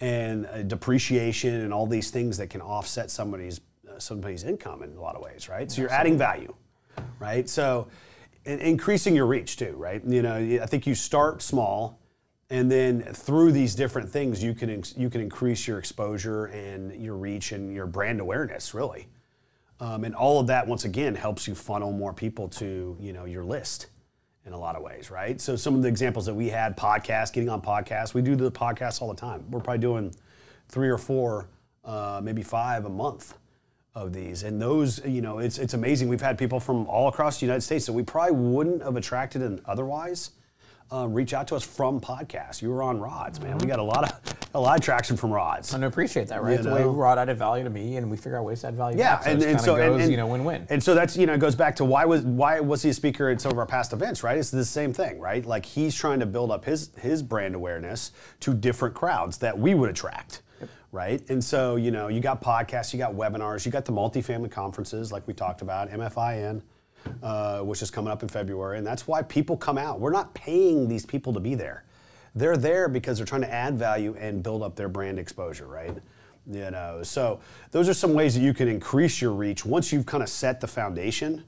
and 0.00 0.46
uh, 0.46 0.62
depreciation 0.62 1.54
and 1.54 1.74
all 1.74 1.86
these 1.86 2.10
things 2.10 2.38
that 2.38 2.48
can 2.48 2.60
offset 2.62 3.10
somebody's 3.10 3.60
uh, 3.90 3.98
somebody's 3.98 4.44
income 4.44 4.82
in 4.82 4.96
a 4.96 5.00
lot 5.00 5.16
of 5.16 5.22
ways, 5.22 5.48
right? 5.48 5.70
So 5.70 5.82
you're 5.82 5.90
adding 5.90 6.16
value, 6.16 6.54
right? 7.18 7.48
So 7.48 7.88
increasing 8.48 9.14
your 9.14 9.26
reach 9.26 9.56
too, 9.56 9.74
right? 9.76 10.02
You 10.04 10.22
know, 10.22 10.36
I 10.36 10.66
think 10.66 10.86
you 10.86 10.94
start 10.94 11.42
small, 11.42 12.00
and 12.50 12.70
then 12.70 13.02
through 13.02 13.52
these 13.52 13.74
different 13.74 14.08
things, 14.08 14.42
you 14.42 14.54
can 14.54 14.82
you 14.96 15.10
can 15.10 15.20
increase 15.20 15.66
your 15.66 15.78
exposure 15.78 16.46
and 16.46 16.94
your 17.02 17.16
reach 17.16 17.52
and 17.52 17.72
your 17.74 17.86
brand 17.86 18.20
awareness, 18.20 18.74
really. 18.74 19.08
Um, 19.80 20.02
and 20.04 20.14
all 20.14 20.40
of 20.40 20.48
that, 20.48 20.66
once 20.66 20.84
again, 20.84 21.14
helps 21.14 21.46
you 21.46 21.54
funnel 21.54 21.92
more 21.92 22.12
people 22.12 22.48
to 22.48 22.96
you 23.00 23.12
know 23.12 23.26
your 23.26 23.44
list 23.44 23.86
in 24.46 24.54
a 24.54 24.58
lot 24.58 24.76
of 24.76 24.82
ways, 24.82 25.10
right? 25.10 25.40
So 25.40 25.56
some 25.56 25.74
of 25.74 25.82
the 25.82 25.88
examples 25.88 26.24
that 26.24 26.34
we 26.34 26.48
had, 26.48 26.74
podcasts, 26.76 27.32
getting 27.32 27.50
on 27.50 27.60
podcasts, 27.60 28.14
we 28.14 28.22
do 28.22 28.34
the 28.34 28.50
podcasts 28.50 29.02
all 29.02 29.08
the 29.08 29.20
time. 29.20 29.44
We're 29.50 29.60
probably 29.60 29.80
doing 29.80 30.14
three 30.68 30.88
or 30.88 30.96
four, 30.96 31.48
uh, 31.84 32.22
maybe 32.24 32.42
five 32.42 32.86
a 32.86 32.88
month 32.88 33.34
of 33.98 34.12
these, 34.12 34.42
and 34.44 34.60
those, 34.60 35.04
you 35.04 35.20
know, 35.20 35.38
it's 35.38 35.58
it's 35.58 35.74
amazing. 35.74 36.08
We've 36.08 36.20
had 36.20 36.38
people 36.38 36.60
from 36.60 36.86
all 36.86 37.08
across 37.08 37.40
the 37.40 37.46
United 37.46 37.62
States 37.62 37.86
that 37.86 37.92
we 37.92 38.02
probably 38.02 38.36
wouldn't 38.36 38.82
have 38.82 38.96
attracted 38.96 39.42
and 39.42 39.60
otherwise. 39.66 40.30
Uh, 40.90 41.06
reach 41.06 41.34
out 41.34 41.46
to 41.46 41.54
us 41.54 41.62
from 41.62 42.00
podcasts. 42.00 42.62
You 42.62 42.70
were 42.70 42.82
on 42.82 42.98
Rods, 42.98 43.42
man. 43.42 43.58
We 43.58 43.66
got 43.66 43.78
a 43.78 43.82
lot 43.82 44.04
of 44.10 44.38
a 44.54 44.58
lot 44.60 44.78
of 44.78 44.82
traction 44.82 45.18
from 45.18 45.30
Rods. 45.30 45.74
And 45.74 45.84
I 45.84 45.86
appreciate 45.86 46.28
that, 46.28 46.42
right? 46.42 46.52
You 46.52 46.54
It's 46.56 46.64
the 46.64 46.72
way 46.72 46.80
know? 46.80 46.92
Rod 46.92 47.18
added 47.18 47.36
value 47.36 47.62
to 47.62 47.68
me, 47.68 47.98
and 47.98 48.10
we 48.10 48.16
figure 48.16 48.38
out 48.38 48.44
ways 48.46 48.62
to 48.62 48.68
add 48.68 48.74
value 48.74 48.96
Yeah, 48.96 49.16
back. 49.16 49.24
So 49.24 49.30
and, 49.30 49.42
and 49.42 49.60
so 49.60 49.74
of 49.74 49.80
and, 49.82 50.00
and- 50.00 50.10
you 50.10 50.16
know, 50.16 50.26
win-win. 50.26 50.66
And 50.70 50.82
so 50.82 50.94
that's 50.94 51.14
you 51.14 51.26
know 51.26 51.34
it 51.34 51.40
goes 51.40 51.54
back 51.54 51.76
to 51.76 51.84
why 51.84 52.06
was 52.06 52.22
why 52.22 52.58
was 52.60 52.82
he 52.82 52.88
a 52.88 52.94
speaker 52.94 53.28
at 53.28 53.38
some 53.38 53.52
of 53.52 53.58
our 53.58 53.66
past 53.66 53.92
events, 53.92 54.22
right? 54.22 54.38
It's 54.38 54.50
the 54.50 54.64
same 54.64 54.94
thing, 54.94 55.20
right? 55.20 55.44
Like 55.44 55.66
he's 55.66 55.94
trying 55.94 56.20
to 56.20 56.26
build 56.26 56.50
up 56.50 56.64
his 56.64 56.88
his 56.98 57.22
brand 57.22 57.54
awareness 57.54 58.12
to 58.40 58.54
different 58.54 58.94
crowds 58.94 59.36
that 59.38 59.58
we 59.58 59.74
would 59.74 59.90
attract. 59.90 60.40
Right, 60.90 61.20
and 61.28 61.44
so 61.44 61.76
you 61.76 61.90
know, 61.90 62.08
you 62.08 62.20
got 62.20 62.42
podcasts, 62.42 62.94
you 62.94 62.98
got 62.98 63.12
webinars, 63.12 63.66
you 63.66 63.70
got 63.70 63.84
the 63.84 63.92
multifamily 63.92 64.50
conferences, 64.50 65.12
like 65.12 65.26
we 65.26 65.34
talked 65.34 65.60
about, 65.60 65.90
MFIN, 65.90 66.62
uh, 67.22 67.60
which 67.60 67.82
is 67.82 67.90
coming 67.90 68.10
up 68.10 68.22
in 68.22 68.28
February, 68.28 68.78
and 68.78 68.86
that's 68.86 69.06
why 69.06 69.20
people 69.20 69.54
come 69.54 69.76
out. 69.76 70.00
We're 70.00 70.12
not 70.12 70.32
paying 70.32 70.88
these 70.88 71.04
people 71.04 71.34
to 71.34 71.40
be 71.40 71.54
there; 71.54 71.84
they're 72.34 72.56
there 72.56 72.88
because 72.88 73.18
they're 73.18 73.26
trying 73.26 73.42
to 73.42 73.52
add 73.52 73.76
value 73.76 74.16
and 74.18 74.42
build 74.42 74.62
up 74.62 74.76
their 74.76 74.88
brand 74.88 75.18
exposure, 75.18 75.66
right? 75.66 75.94
You 76.50 76.70
know, 76.70 77.02
so 77.02 77.40
those 77.70 77.90
are 77.90 77.94
some 77.94 78.14
ways 78.14 78.34
that 78.34 78.40
you 78.40 78.54
can 78.54 78.68
increase 78.68 79.20
your 79.20 79.32
reach 79.32 79.66
once 79.66 79.92
you've 79.92 80.06
kind 80.06 80.22
of 80.22 80.30
set 80.30 80.60
the 80.62 80.66
foundation, 80.66 81.44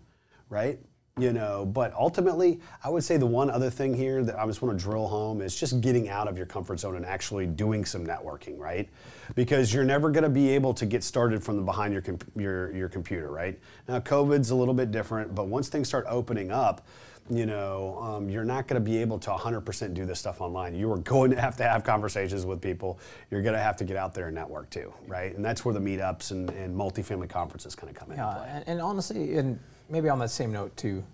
right? 0.50 0.78
You 1.20 1.34
know, 1.34 1.66
but 1.66 1.92
ultimately, 1.92 2.60
I 2.82 2.88
would 2.88 3.04
say 3.04 3.18
the 3.18 3.26
one 3.26 3.50
other 3.50 3.68
thing 3.68 3.92
here 3.92 4.24
that 4.24 4.38
I 4.38 4.46
just 4.46 4.62
want 4.62 4.78
to 4.78 4.82
drill 4.82 5.06
home 5.06 5.42
is 5.42 5.54
just 5.54 5.82
getting 5.82 6.08
out 6.08 6.28
of 6.28 6.38
your 6.38 6.46
comfort 6.46 6.80
zone 6.80 6.96
and 6.96 7.04
actually 7.04 7.46
doing 7.46 7.84
some 7.84 8.06
networking, 8.06 8.58
right? 8.58 8.88
Because 9.34 9.74
you're 9.74 9.84
never 9.84 10.08
going 10.08 10.24
to 10.24 10.30
be 10.30 10.48
able 10.48 10.72
to 10.72 10.86
get 10.86 11.04
started 11.04 11.42
from 11.44 11.56
the 11.56 11.62
behind 11.62 11.92
your, 11.92 12.02
your 12.36 12.74
your 12.74 12.88
computer, 12.88 13.30
right? 13.30 13.58
Now, 13.86 14.00
COVID's 14.00 14.48
a 14.48 14.54
little 14.54 14.72
bit 14.72 14.90
different, 14.92 15.34
but 15.34 15.46
once 15.46 15.68
things 15.68 15.88
start 15.88 16.06
opening 16.08 16.50
up, 16.50 16.86
you 17.30 17.46
know, 17.46 17.98
um, 18.02 18.28
you're 18.28 18.44
not 18.44 18.66
going 18.66 18.82
to 18.82 18.84
be 18.84 18.98
able 18.98 19.18
to 19.20 19.30
100% 19.30 19.94
do 19.94 20.04
this 20.04 20.18
stuff 20.18 20.40
online. 20.40 20.74
You 20.74 20.90
are 20.92 20.98
going 20.98 21.30
to 21.30 21.40
have 21.40 21.56
to 21.58 21.62
have 21.62 21.84
conversations 21.84 22.44
with 22.44 22.60
people. 22.60 22.98
You're 23.30 23.42
going 23.42 23.54
to 23.54 23.60
have 23.62 23.76
to 23.76 23.84
get 23.84 23.96
out 23.96 24.14
there 24.14 24.26
and 24.26 24.34
network 24.34 24.68
too, 24.70 24.92
right? 25.06 25.34
And 25.34 25.44
that's 25.44 25.64
where 25.64 25.72
the 25.72 25.80
meetups 25.80 26.32
and, 26.32 26.50
and 26.50 26.76
multifamily 26.76 27.28
conferences 27.28 27.74
kind 27.76 27.88
of 27.88 27.96
come 27.96 28.10
into 28.10 28.22
Yeah, 28.22 28.34
play. 28.34 28.48
and, 28.50 28.64
and 28.66 28.80
honestly, 28.80 29.36
and 29.38 29.58
maybe 29.88 30.08
on 30.08 30.18
that 30.18 30.30
same 30.30 30.50
note 30.52 30.76
too, 30.76 31.04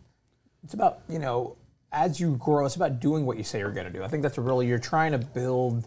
it's 0.64 0.74
about 0.74 1.00
you 1.08 1.18
know 1.18 1.54
as 1.92 2.18
you 2.18 2.36
grow, 2.36 2.66
it's 2.66 2.76
about 2.76 2.98
doing 2.98 3.24
what 3.24 3.36
you 3.36 3.44
say 3.44 3.58
you're 3.58 3.70
going 3.70 3.86
to 3.86 3.92
do. 3.92 4.02
I 4.02 4.08
think 4.08 4.22
that's 4.22 4.38
really 4.38 4.66
you're 4.66 4.78
trying 4.78 5.12
to 5.12 5.18
build 5.18 5.86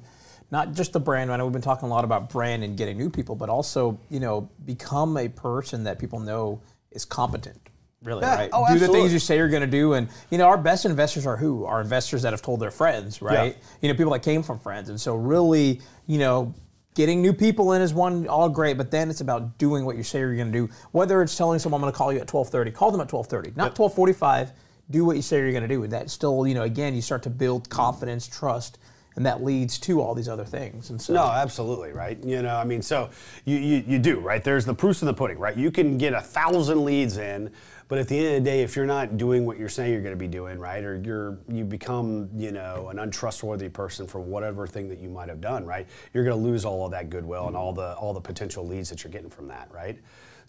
not 0.52 0.74
just 0.74 0.94
the 0.94 1.00
brand. 1.00 1.32
I 1.32 1.38
know 1.38 1.46
we've 1.46 1.54
been 1.54 1.62
talking 1.62 1.88
a 1.88 1.92
lot 1.92 2.04
about 2.04 2.30
brand 2.30 2.64
and 2.64 2.78
getting 2.78 2.98
new 2.98 3.10
people, 3.10 3.36
but 3.36 3.50
also 3.50 4.00
you 4.10 4.20
know 4.20 4.48
become 4.66 5.18
a 5.18 5.28
person 5.28 5.84
that 5.86 5.98
people 5.98 6.20
know 6.20 6.62
is 6.92 7.04
competent. 7.04 7.60
Really, 8.02 8.22
Yeah, 8.22 8.36
right? 8.36 8.50
oh, 8.54 8.66
do 8.72 8.80
the 8.80 8.88
things 8.88 9.12
you 9.12 9.20
say 9.20 9.36
you're 9.36 9.50
going 9.50 9.62
to 9.62 9.68
do, 9.68 9.94
and 9.94 10.08
you 10.30 10.38
know 10.38 10.46
our 10.46 10.58
best 10.58 10.86
investors 10.86 11.26
are 11.26 11.36
who? 11.36 11.66
Are 11.66 11.82
investors 11.82 12.22
that 12.22 12.32
have 12.32 12.42
told 12.42 12.62
their 12.62 12.72
friends, 12.72 13.22
right? 13.22 13.58
You 13.82 13.90
know, 13.90 13.96
people 13.96 14.14
that 14.14 14.24
came 14.24 14.42
from 14.42 14.58
friends, 14.58 14.88
and 14.88 15.00
so 15.00 15.16
really, 15.16 15.82
you 16.08 16.18
know, 16.18 16.54
getting 16.96 17.22
new 17.22 17.34
people 17.34 17.74
in 17.74 17.82
is 17.82 17.94
one 17.94 18.26
all 18.28 18.48
great, 18.48 18.78
but 18.78 18.90
then 18.90 19.10
it's 19.10 19.20
about 19.20 19.58
doing 19.58 19.84
what 19.84 19.98
you 19.98 20.04
say 20.04 20.20
you're 20.20 20.36
going 20.36 20.52
to 20.52 20.68
do. 20.68 20.70
Whether 20.92 21.22
it's 21.22 21.36
telling 21.36 21.60
someone 21.60 21.80
I'm 21.80 21.84
going 21.84 21.92
to 21.92 21.98
call 21.98 22.14
you 22.14 22.20
at 22.20 22.28
12:30, 22.28 22.74
call 22.74 22.92
them 22.92 23.02
at 23.02 23.10
12:30, 23.10 23.58
not 23.58 23.76
12:45. 23.76 24.52
Do 24.92 25.06
what 25.06 25.18
you 25.18 25.22
say 25.22 25.38
you're 25.38 25.52
going 25.52 25.62
to 25.62 25.68
do, 25.68 25.84
and 25.84 25.92
that 25.92 26.10
still, 26.10 26.48
you 26.48 26.56
know, 26.56 26.64
again, 26.64 26.96
you 26.96 27.02
start 27.02 27.22
to 27.24 27.30
build 27.30 27.70
confidence, 27.70 28.28
trust, 28.28 28.80
and 29.16 29.26
that 29.26 29.44
leads 29.44 29.78
to 29.80 30.02
all 30.02 30.14
these 30.14 30.30
other 30.30 30.46
things. 30.46 30.90
And 30.90 31.02
so, 31.02 31.14
No, 31.14 31.24
absolutely, 31.26 31.92
right? 31.92 32.24
You 32.24 32.42
know, 32.42 32.56
I 32.56 32.64
mean, 32.64 32.82
so 32.82 33.10
you, 33.46 33.58
you, 33.58 33.84
you 33.88 34.00
do, 34.00 34.20
right? 34.20 34.44
There's 34.44 34.66
the 34.66 34.74
proofs 34.74 35.02
in 35.02 35.08
the 35.08 35.14
pudding, 35.14 35.40
right? 35.40 35.58
You 35.58 35.72
can 35.72 35.98
get 35.98 36.14
a 36.14 36.22
thousand 36.22 36.86
leads 36.86 37.18
in, 37.18 37.52
but 37.88 37.98
at 37.98 38.08
the 38.08 38.18
end 38.18 38.28
of 38.28 38.34
the 38.44 38.50
day, 38.50 38.62
if 38.62 38.76
you're 38.76 38.86
not 38.86 39.18
doing 39.18 39.46
what 39.46 39.58
you're 39.58 39.68
saying 39.68 39.92
you're 39.92 40.02
going 40.02 40.14
to 40.14 40.20
be 40.20 40.28
doing, 40.28 40.60
right, 40.60 40.84
or 40.84 40.96
you're 41.04 41.40
you 41.48 41.66
become, 41.66 42.30
you 42.38 42.52
know, 42.52 42.90
an 42.90 43.00
untrustworthy 43.00 43.68
person 43.68 44.06
for 44.06 44.20
whatever 44.20 44.68
thing 44.68 44.88
that 44.90 45.00
you 45.00 45.10
might 45.10 45.28
have 45.28 45.42
done, 45.42 45.66
right, 45.66 45.88
you're 46.14 46.24
going 46.24 46.38
to 46.38 46.44
lose 46.44 46.66
all 46.66 46.86
of 46.86 46.92
that 46.92 47.10
goodwill 47.10 47.48
and 47.48 47.58
all 47.58 47.74
the 47.74 47.96
all 47.96 48.14
the 48.14 48.22
potential 48.22 48.66
leads 48.66 48.90
that 48.90 49.04
you're 49.04 49.12
getting 49.12 49.30
from 49.30 49.48
that, 49.48 49.70
right? 49.74 49.98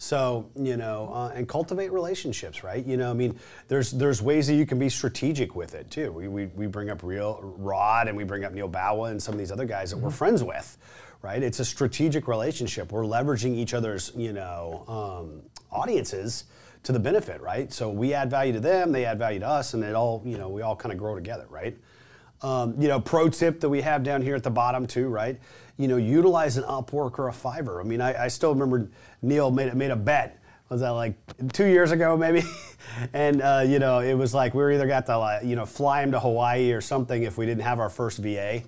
So 0.01 0.49
you 0.55 0.77
know, 0.77 1.11
uh, 1.13 1.31
and 1.35 1.47
cultivate 1.47 1.91
relationships, 1.91 2.63
right? 2.63 2.83
You 2.83 2.97
know, 2.97 3.11
I 3.11 3.13
mean, 3.13 3.39
there's 3.67 3.91
there's 3.91 4.19
ways 4.19 4.47
that 4.47 4.55
you 4.55 4.65
can 4.65 4.79
be 4.79 4.89
strategic 4.89 5.55
with 5.55 5.75
it 5.75 5.91
too. 5.91 6.11
We, 6.11 6.27
we, 6.27 6.47
we 6.47 6.65
bring 6.65 6.89
up 6.89 7.03
real 7.03 7.39
Rod 7.43 8.07
and 8.07 8.17
we 8.17 8.23
bring 8.23 8.43
up 8.43 8.51
Neal 8.51 8.67
Bawa 8.67 9.11
and 9.11 9.21
some 9.21 9.35
of 9.35 9.37
these 9.37 9.51
other 9.51 9.65
guys 9.65 9.91
that 9.91 9.97
we're 9.97 10.09
friends 10.09 10.43
with, 10.43 10.75
right? 11.21 11.43
It's 11.43 11.59
a 11.59 11.65
strategic 11.65 12.27
relationship. 12.27 12.91
We're 12.91 13.03
leveraging 13.03 13.55
each 13.55 13.75
other's 13.75 14.11
you 14.15 14.33
know 14.33 14.85
um, 14.87 15.43
audiences 15.71 16.45
to 16.81 16.91
the 16.93 16.99
benefit, 16.99 17.39
right? 17.39 17.71
So 17.71 17.91
we 17.91 18.15
add 18.15 18.31
value 18.31 18.53
to 18.53 18.59
them, 18.59 18.91
they 18.91 19.05
add 19.05 19.19
value 19.19 19.41
to 19.41 19.47
us, 19.47 19.75
and 19.75 19.83
it 19.83 19.93
all 19.93 20.23
you 20.25 20.39
know 20.39 20.49
we 20.49 20.63
all 20.63 20.75
kind 20.75 20.91
of 20.91 20.97
grow 20.97 21.13
together, 21.13 21.45
right? 21.47 21.77
Um, 22.41 22.73
you 22.81 22.87
know, 22.87 22.99
pro 22.99 23.29
tip 23.29 23.59
that 23.59 23.69
we 23.69 23.81
have 23.81 24.01
down 24.01 24.23
here 24.23 24.35
at 24.35 24.41
the 24.41 24.49
bottom 24.49 24.87
too, 24.87 25.09
right? 25.09 25.39
You 25.81 25.87
know, 25.87 25.97
utilize 25.97 26.57
an 26.57 26.63
Upwork 26.63 27.17
or 27.17 27.29
a 27.29 27.31
Fiverr. 27.31 27.79
I 27.79 27.83
mean, 27.83 28.01
I, 28.01 28.25
I 28.25 28.27
still 28.27 28.53
remember 28.53 28.89
Neal 29.21 29.49
made 29.49 29.73
made 29.73 29.91
a 29.91 29.95
bet. 29.95 30.39
Was 30.69 30.81
that 30.81 30.89
like 30.89 31.15
two 31.51 31.65
years 31.65 31.91
ago, 31.91 32.15
maybe? 32.15 32.43
and 33.13 33.41
uh, 33.41 33.63
you 33.65 33.79
know, 33.79 33.99
it 33.99 34.13
was 34.13 34.33
like 34.33 34.53
we 34.53 34.61
were 34.61 34.71
either 34.71 34.87
got 34.87 35.05
to 35.07 35.17
like, 35.17 35.43
you 35.43 35.55
know 35.55 35.65
fly 35.65 36.03
him 36.03 36.11
to 36.11 36.19
Hawaii 36.19 36.71
or 36.71 36.81
something 36.81 37.23
if 37.23 37.37
we 37.37 37.45
didn't 37.45 37.63
have 37.63 37.79
our 37.79 37.89
first 37.89 38.19
VA. 38.19 38.61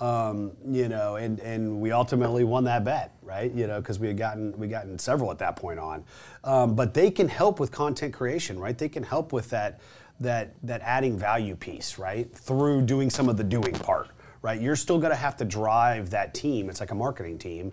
Um, 0.00 0.52
you 0.66 0.88
know, 0.88 1.16
and 1.16 1.38
and 1.40 1.80
we 1.80 1.92
ultimately 1.92 2.44
won 2.44 2.64
that 2.64 2.82
bet, 2.82 3.14
right? 3.22 3.52
You 3.52 3.66
know, 3.66 3.80
because 3.80 4.00
we 4.00 4.08
had 4.08 4.16
gotten 4.16 4.58
we 4.58 4.66
gotten 4.66 4.98
several 4.98 5.30
at 5.30 5.38
that 5.38 5.56
point 5.56 5.78
on. 5.78 6.02
Um, 6.42 6.74
but 6.74 6.94
they 6.94 7.10
can 7.10 7.28
help 7.28 7.60
with 7.60 7.70
content 7.70 8.14
creation, 8.14 8.58
right? 8.58 8.76
They 8.76 8.88
can 8.88 9.02
help 9.02 9.32
with 9.32 9.50
that 9.50 9.80
that 10.20 10.54
that 10.62 10.80
adding 10.82 11.18
value 11.18 11.54
piece, 11.56 11.98
right? 11.98 12.32
Through 12.34 12.82
doing 12.82 13.10
some 13.10 13.28
of 13.28 13.36
the 13.36 13.44
doing 13.44 13.74
part, 13.74 14.08
right? 14.44 14.60
You're 14.60 14.76
still 14.76 14.98
going 14.98 15.10
to 15.10 15.16
have 15.16 15.38
to 15.38 15.44
drive 15.44 16.10
that 16.10 16.34
team. 16.34 16.68
It's 16.68 16.78
like 16.78 16.90
a 16.90 16.94
marketing 16.94 17.38
team, 17.38 17.72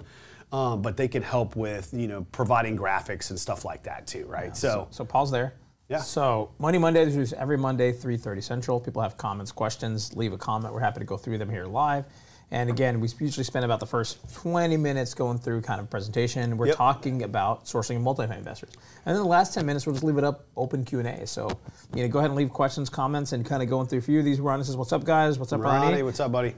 um, 0.53 0.81
but 0.81 0.95
they 0.95 1.09
can 1.09 1.21
help 1.21 1.57
with 1.57 1.93
you 1.93 2.07
know 2.07 2.25
providing 2.31 2.77
graphics 2.77 3.29
and 3.29 3.37
stuff 3.37 3.65
like 3.65 3.83
that 3.83 4.07
too, 4.07 4.25
right? 4.25 4.55
so, 4.55 4.87
so 4.89 5.03
pause 5.03 5.29
there. 5.29 5.53
Yeah. 5.89 5.99
So 5.99 6.51
Money 6.57 6.77
Mondays 6.77 7.17
is 7.17 7.33
every 7.33 7.57
Monday, 7.57 7.91
3:30 7.91 8.41
Central. 8.41 8.79
People 8.79 9.01
have 9.01 9.17
comments, 9.17 9.51
questions. 9.51 10.15
Leave 10.15 10.31
a 10.31 10.37
comment. 10.37 10.73
We're 10.73 10.79
happy 10.79 10.99
to 10.99 11.05
go 11.05 11.17
through 11.17 11.37
them 11.37 11.49
here 11.49 11.65
live. 11.65 12.05
And 12.53 12.69
again, 12.69 12.99
we 12.99 13.07
usually 13.19 13.45
spend 13.45 13.63
about 13.63 13.79
the 13.79 13.85
first 13.85 14.17
20 14.41 14.75
minutes 14.75 15.13
going 15.13 15.37
through 15.37 15.61
kind 15.61 15.79
of 15.79 15.89
presentation. 15.89 16.57
We're 16.57 16.67
Yep. 16.67 16.75
talking 16.75 17.23
about 17.23 17.63
sourcing 17.65 18.01
multifamily 18.03 18.37
investors, 18.39 18.71
and 19.05 19.15
then 19.15 19.23
the 19.23 19.29
last 19.29 19.53
10 19.53 19.65
minutes 19.65 19.85
we'll 19.85 19.93
just 19.95 20.03
leave 20.03 20.17
it 20.17 20.23
up 20.25 20.45
open 20.57 20.83
Q 20.83 20.99
and 20.99 21.07
A. 21.07 21.25
So 21.25 21.47
you 21.95 22.03
know, 22.03 22.09
go 22.09 22.19
ahead 22.19 22.29
and 22.31 22.37
leave 22.37 22.49
questions, 22.49 22.89
comments, 22.89 23.31
and 23.31 23.45
kind 23.45 23.63
of 23.63 23.69
going 23.69 23.87
through 23.87 23.99
a 23.99 24.01
few 24.01 24.19
of 24.19 24.25
these. 24.25 24.39
Ronnie 24.41 24.63
says, 24.65 24.75
"What's 24.75 24.91
up, 24.91 25.05
guys? 25.05 25.39
What's 25.39 25.53
up, 25.53 25.61
Ronnie?" 25.61 25.87
Ronnie, 25.91 26.03
what's 26.03 26.19
up, 26.19 26.31
buddy? 26.31 26.55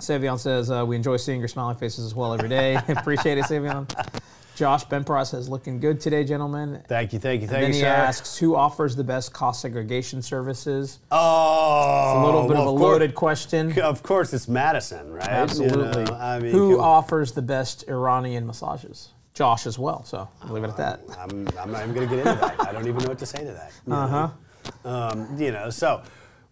Savion 0.00 0.38
says, 0.38 0.70
uh, 0.70 0.84
we 0.86 0.94
enjoy 0.94 1.16
seeing 1.16 1.38
your 1.38 1.48
smiling 1.48 1.76
faces 1.78 2.04
as 2.04 2.14
well 2.14 2.34
every 2.34 2.50
day. 2.50 2.74
Appreciate 2.88 3.38
it, 3.38 3.44
Savion. 3.44 3.88
Josh 4.56 4.86
Benpros 4.86 5.26
says, 5.32 5.50
looking 5.50 5.78
good 5.78 6.00
today, 6.00 6.24
gentlemen. 6.24 6.82
Thank 6.88 7.12
you, 7.12 7.18
thank 7.18 7.42
you, 7.42 7.46
thank 7.46 7.60
then 7.60 7.70
you, 7.72 7.74
he 7.76 7.80
sir. 7.82 7.88
asks, 7.88 8.38
who 8.38 8.56
offers 8.56 8.96
the 8.96 9.04
best 9.04 9.34
cost 9.34 9.60
segregation 9.60 10.22
services? 10.22 10.98
oh, 11.12 12.22
A 12.22 12.24
little 12.24 12.48
bit 12.48 12.56
well, 12.56 12.70
of 12.70 12.74
a 12.76 12.78
course- 12.78 12.80
loaded 12.80 13.14
question. 13.14 13.78
Of 13.86 14.02
course, 14.02 14.32
it's 14.32 14.48
Madison, 14.48 15.12
right? 15.12 15.26
You 15.28 15.30
Absolutely. 15.36 16.04
know, 16.04 16.14
I 16.14 16.38
mean, 16.40 16.52
who 16.52 16.80
offers 16.80 17.32
the 17.32 17.42
best 17.42 17.84
Iranian 17.88 18.46
massages? 18.46 19.10
Josh 19.34 19.66
as 19.66 19.78
well. 19.78 20.02
So 20.04 20.26
I'll 20.42 20.54
leave 20.54 20.64
it 20.64 20.70
at 20.70 20.78
that. 20.78 21.00
I'm, 21.18 21.46
I'm 21.60 21.70
not 21.70 21.82
even 21.82 21.94
going 21.94 22.08
to 22.08 22.16
get 22.16 22.26
into 22.26 22.40
that. 22.40 22.58
I 22.66 22.72
don't 22.72 22.88
even 22.88 23.02
know 23.02 23.08
what 23.10 23.18
to 23.18 23.26
say 23.26 23.44
to 23.44 23.52
that. 23.52 23.72
Uh 23.90 24.08
huh. 24.08 24.88
Um, 24.88 25.36
you 25.38 25.52
know, 25.52 25.68
so 25.68 26.02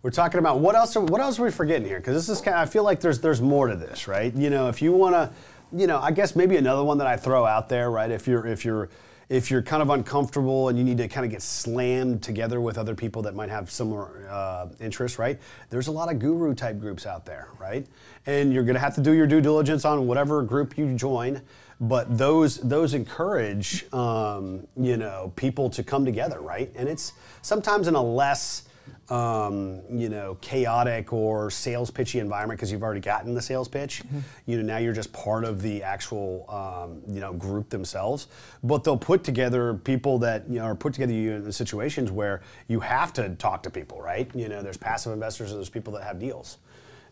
we're 0.03 0.11
talking 0.11 0.39
about 0.39 0.61
what 0.61 0.75
else? 0.75 0.95
Are, 0.95 1.01
what 1.01 1.23
else 1.23 1.39
are 1.39 1.45
we 1.45 1.51
forgetting 1.51 1.89
here? 1.89 1.99
Because 1.99 2.15
this 2.15 2.29
is 2.29 2.43
kind. 2.43 2.57
Of, 2.59 2.69
I 2.69 2.71
feel 2.71 2.85
like 2.85 3.01
there's 3.01 3.21
there's 3.21 3.41
more 3.41 3.69
to 3.69 3.75
this, 3.77 4.07
right? 4.07 4.33
You 4.35 4.51
know, 4.51 4.69
if 4.69 4.83
you 4.83 4.93
want 4.93 5.15
to, 5.15 5.31
you 5.75 5.87
know, 5.87 5.99
I 5.99 6.11
guess 6.11 6.37
maybe 6.37 6.57
another 6.57 6.85
one 6.85 6.99
that 6.99 7.07
I 7.07 7.17
throw 7.17 7.45
out 7.45 7.69
there, 7.69 7.91
right? 7.91 8.11
If 8.11 8.27
you're 8.27 8.47
if 8.47 8.65
you're 8.65 8.89
if 9.29 9.51
you're 9.51 9.63
kind 9.63 9.83
of 9.83 9.91
uncomfortable 9.91 10.69
and 10.69 10.79
you 10.79 10.85
need 10.85 10.99
to 10.99 11.09
kind 11.09 11.25
of 11.25 11.31
get 11.33 11.43
slammed 11.43 12.23
together 12.23 12.61
with 12.61 12.77
other 12.77 12.95
people 12.95 13.23
that 13.23 13.35
might 13.35 13.49
have 13.49 13.71
similar 13.71 14.29
uh, 14.29 14.69
interests, 14.81 15.19
right? 15.19 15.41
There's 15.71 15.87
a 15.87 15.93
lot 15.93 16.13
of 16.13 16.19
guru 16.19 16.55
type 16.55 16.79
groups 16.79 17.07
out 17.07 17.25
there, 17.25 17.49
right? 17.59 17.87
And 18.27 18.53
you're 18.53 18.65
going 18.65 18.75
to 18.75 18.81
have 18.81 18.95
to 18.97 19.01
do 19.01 19.13
your 19.13 19.27
due 19.27 19.41
diligence 19.41 19.85
on 19.85 20.07
whatever 20.07 20.43
group 20.43 20.77
you 20.77 20.95
join. 20.95 21.41
But 21.81 22.17
those 22.17 22.59
those 22.59 22.95
encourage 22.95 23.93
um, 23.93 24.67
you 24.77 24.97
know 24.97 25.33
people 25.37 25.71
to 25.71 25.83
come 25.83 26.05
together, 26.05 26.41
right? 26.41 26.71
And 26.77 26.89
it's 26.89 27.13
sometimes 27.43 27.89
in 27.89 27.95
a 27.95 28.03
less 28.03 28.65
um, 29.11 29.81
you 29.91 30.09
know, 30.09 30.37
chaotic 30.41 31.13
or 31.13 31.51
sales 31.51 31.91
pitchy 31.91 32.21
environment 32.21 32.59
because 32.59 32.73
you've 32.73 32.83
already 32.83 33.01
gotten 33.01 33.35
the 33.35 33.43
sales 33.43 33.69
pitch. 33.69 34.03
You 34.47 34.57
know, 34.57 34.63
now 34.63 34.79
you're 34.79 34.95
just 34.95 35.13
part 35.13 35.45
of 35.45 35.61
the 35.63 35.83
actual, 35.83 36.47
um, 36.49 37.03
you 37.13 37.21
know, 37.21 37.33
group 37.33 37.69
themselves. 37.69 38.29
But 38.63 38.85
they'll 38.85 38.97
put 38.97 39.25
together 39.25 39.75
people 39.75 40.19
that 40.21 40.49
you 40.49 40.59
know, 40.59 40.65
are 40.65 40.75
put 40.75 40.95
together 40.95 41.13
you 41.13 41.33
in 41.33 41.53
situations 41.53 42.11
where 42.11 42.41
you 42.69 42.81
have 42.81 43.13
to 43.15 43.31
talk 43.37 43.63
to 43.65 43.71
people, 43.71 44.01
right? 44.01 44.31
You 44.35 44.49
know, 44.49 44.63
there's 44.63 44.79
passive 44.79 45.13
investors 45.13 45.51
and 45.51 45.59
there's 45.59 45.69
people 45.69 45.93
that 45.95 46.05
have 46.05 46.19
deals, 46.19 46.59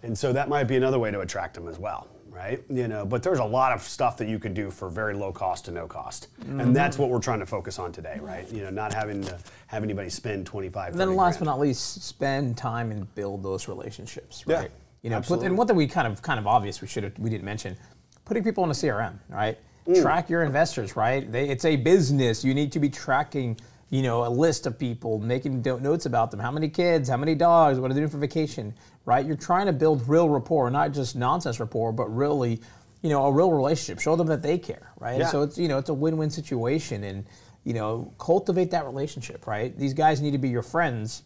and 0.02 0.16
so 0.16 0.32
that 0.32 0.48
might 0.48 0.64
be 0.64 0.76
another 0.76 0.98
way 0.98 1.10
to 1.10 1.20
attract 1.20 1.54
them 1.54 1.68
as 1.68 1.78
well. 1.78 2.08
Right, 2.34 2.62
you 2.70 2.88
know, 2.88 3.04
but 3.04 3.22
there's 3.22 3.40
a 3.40 3.44
lot 3.44 3.72
of 3.72 3.82
stuff 3.82 4.16
that 4.16 4.26
you 4.26 4.38
could 4.38 4.54
do 4.54 4.70
for 4.70 4.88
very 4.88 5.12
low 5.12 5.32
cost 5.32 5.66
to 5.66 5.70
no 5.70 5.86
cost, 5.86 6.28
and 6.46 6.74
that's 6.74 6.96
what 6.96 7.10
we're 7.10 7.20
trying 7.20 7.40
to 7.40 7.46
focus 7.46 7.78
on 7.78 7.92
today, 7.92 8.18
right? 8.22 8.50
You 8.50 8.62
know, 8.62 8.70
not 8.70 8.94
having 8.94 9.22
to 9.24 9.38
have 9.66 9.82
anybody 9.82 10.08
spend 10.08 10.46
25. 10.46 10.96
Then 10.96 11.08
30 11.08 11.18
last 11.18 11.38
but 11.40 11.44
not 11.44 11.60
least, 11.60 12.02
spend 12.02 12.56
time 12.56 12.90
and 12.90 13.14
build 13.14 13.42
those 13.42 13.68
relationships, 13.68 14.44
Yeah, 14.46 14.60
right? 14.60 14.70
You 15.02 15.10
know, 15.10 15.20
put, 15.20 15.42
and 15.42 15.58
one 15.58 15.66
thing 15.66 15.76
we 15.76 15.86
kind 15.86 16.06
of 16.06 16.22
kind 16.22 16.40
of 16.40 16.46
obvious 16.46 16.80
we 16.80 16.88
should 16.88 17.04
have 17.04 17.18
we 17.18 17.28
didn't 17.28 17.44
mention, 17.44 17.76
putting 18.24 18.42
people 18.42 18.64
in 18.64 18.70
a 18.70 18.74
CRM, 18.74 19.18
right? 19.28 19.58
Mm. 19.86 20.00
Track 20.00 20.30
your 20.30 20.42
investors, 20.42 20.96
right? 20.96 21.30
They, 21.30 21.48
it's 21.48 21.64
a 21.64 21.76
business. 21.76 22.44
You 22.44 22.54
need 22.54 22.72
to 22.72 22.78
be 22.78 22.88
tracking, 22.88 23.58
you 23.92 24.00
know, 24.00 24.26
a 24.26 24.30
list 24.30 24.66
of 24.66 24.78
people, 24.78 25.18
making 25.18 25.60
notes 25.60 26.06
about 26.06 26.30
them. 26.30 26.40
How 26.40 26.50
many 26.50 26.70
kids? 26.70 27.10
How 27.10 27.18
many 27.18 27.34
dogs? 27.34 27.78
What 27.78 27.90
are 27.90 27.94
they 27.94 28.00
doing 28.00 28.10
for 28.10 28.16
vacation? 28.16 28.74
Right? 29.04 29.24
You're 29.24 29.36
trying 29.36 29.66
to 29.66 29.72
build 29.74 30.08
real 30.08 30.30
rapport, 30.30 30.70
not 30.70 30.92
just 30.92 31.14
nonsense 31.14 31.60
rapport, 31.60 31.92
but 31.92 32.08
really, 32.08 32.62
you 33.02 33.10
know, 33.10 33.26
a 33.26 33.30
real 33.30 33.52
relationship. 33.52 34.00
Show 34.00 34.16
them 34.16 34.28
that 34.28 34.42
they 34.42 34.56
care, 34.56 34.90
right? 34.98 35.18
Yeah. 35.18 35.26
So 35.26 35.42
it's 35.42 35.58
you 35.58 35.68
know 35.68 35.76
it's 35.76 35.90
a 35.90 35.94
win-win 35.94 36.30
situation, 36.30 37.04
and 37.04 37.26
you 37.64 37.74
know 37.74 38.14
cultivate 38.18 38.70
that 38.70 38.86
relationship, 38.86 39.46
right? 39.46 39.78
These 39.78 39.92
guys 39.92 40.22
need 40.22 40.30
to 40.30 40.38
be 40.38 40.48
your 40.48 40.62
friends. 40.62 41.22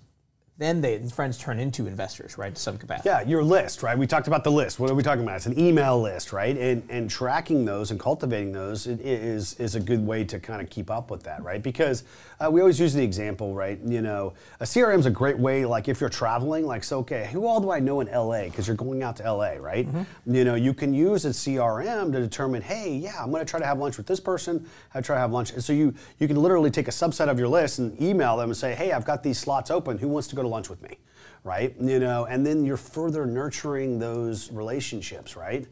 Then 0.58 0.80
they 0.80 0.98
friends 1.08 1.36
turn 1.36 1.58
into 1.58 1.86
investors, 1.86 2.38
right? 2.38 2.54
To 2.54 2.60
some 2.60 2.78
capacity. 2.78 3.10
Yeah, 3.10 3.20
your 3.22 3.44
list, 3.44 3.82
right? 3.82 3.96
We 3.96 4.06
talked 4.06 4.26
about 4.26 4.42
the 4.42 4.50
list. 4.50 4.80
What 4.80 4.90
are 4.90 4.94
we 4.94 5.02
talking 5.02 5.22
about? 5.22 5.36
It's 5.36 5.46
an 5.46 5.58
email 5.58 6.00
list, 6.00 6.32
right? 6.32 6.56
And 6.56 6.82
and 6.88 7.10
tracking 7.10 7.66
those 7.66 7.90
and 7.90 8.00
cultivating 8.00 8.52
those 8.52 8.86
is 8.86 9.52
is 9.60 9.74
a 9.74 9.80
good 9.80 10.06
way 10.06 10.24
to 10.24 10.40
kind 10.40 10.62
of 10.62 10.70
keep 10.70 10.90
up 10.90 11.10
with 11.10 11.24
that, 11.24 11.42
right? 11.44 11.62
Because 11.62 12.04
uh, 12.40 12.50
we 12.50 12.60
always 12.60 12.80
use 12.80 12.94
the 12.94 13.02
example, 13.02 13.54
right? 13.54 13.78
You 13.84 14.00
know, 14.00 14.32
a 14.60 14.64
CRM 14.64 14.98
is 14.98 15.04
a 15.04 15.10
great 15.10 15.38
way. 15.38 15.66
Like 15.66 15.88
if 15.88 16.00
you're 16.00 16.08
traveling, 16.08 16.66
like 16.66 16.84
so, 16.84 17.00
okay, 17.00 17.28
who 17.32 17.46
all 17.46 17.60
do 17.60 17.70
I 17.70 17.78
know 17.78 18.00
in 18.00 18.06
LA? 18.06 18.44
Because 18.44 18.66
you're 18.66 18.76
going 18.76 19.02
out 19.02 19.16
to 19.16 19.30
LA, 19.30 19.56
right? 19.56 19.86
You 20.24 20.44
know, 20.44 20.54
you 20.54 20.72
can 20.72 20.94
use 20.94 21.26
a 21.26 21.30
CRM 21.30 22.12
to 22.12 22.20
determine, 22.20 22.62
hey, 22.62 22.94
yeah, 22.94 23.22
I'm 23.22 23.30
going 23.30 23.44
to 23.44 23.50
try 23.50 23.60
to 23.60 23.66
have 23.66 23.78
lunch 23.78 23.98
with 23.98 24.06
this 24.06 24.20
person. 24.20 24.66
I 24.94 25.02
try 25.02 25.16
to 25.16 25.20
have 25.20 25.32
lunch, 25.32 25.52
and 25.52 25.62
so 25.62 25.74
you 25.74 25.92
you 26.18 26.26
can 26.26 26.36
literally 26.36 26.70
take 26.70 26.88
a 26.88 26.92
subset 26.92 27.28
of 27.28 27.38
your 27.38 27.48
list 27.48 27.78
and 27.78 28.00
email 28.00 28.38
them 28.38 28.48
and 28.48 28.56
say, 28.56 28.74
hey, 28.74 28.92
I've 28.92 29.04
got 29.04 29.22
these 29.22 29.38
slots 29.38 29.70
open. 29.70 29.98
Who 29.98 30.08
wants 30.08 30.28
to 30.28 30.36
go 30.36 30.45
to 30.46 30.50
lunch 30.50 30.70
with 30.70 30.82
me? 30.82 30.98
right? 31.46 31.74
You 31.80 32.00
know, 32.00 32.26
and 32.26 32.44
then 32.44 32.64
you're 32.64 32.76
further 32.76 33.24
nurturing 33.24 34.00
those 34.00 34.50
relationships, 34.50 35.36
right? 35.36 35.64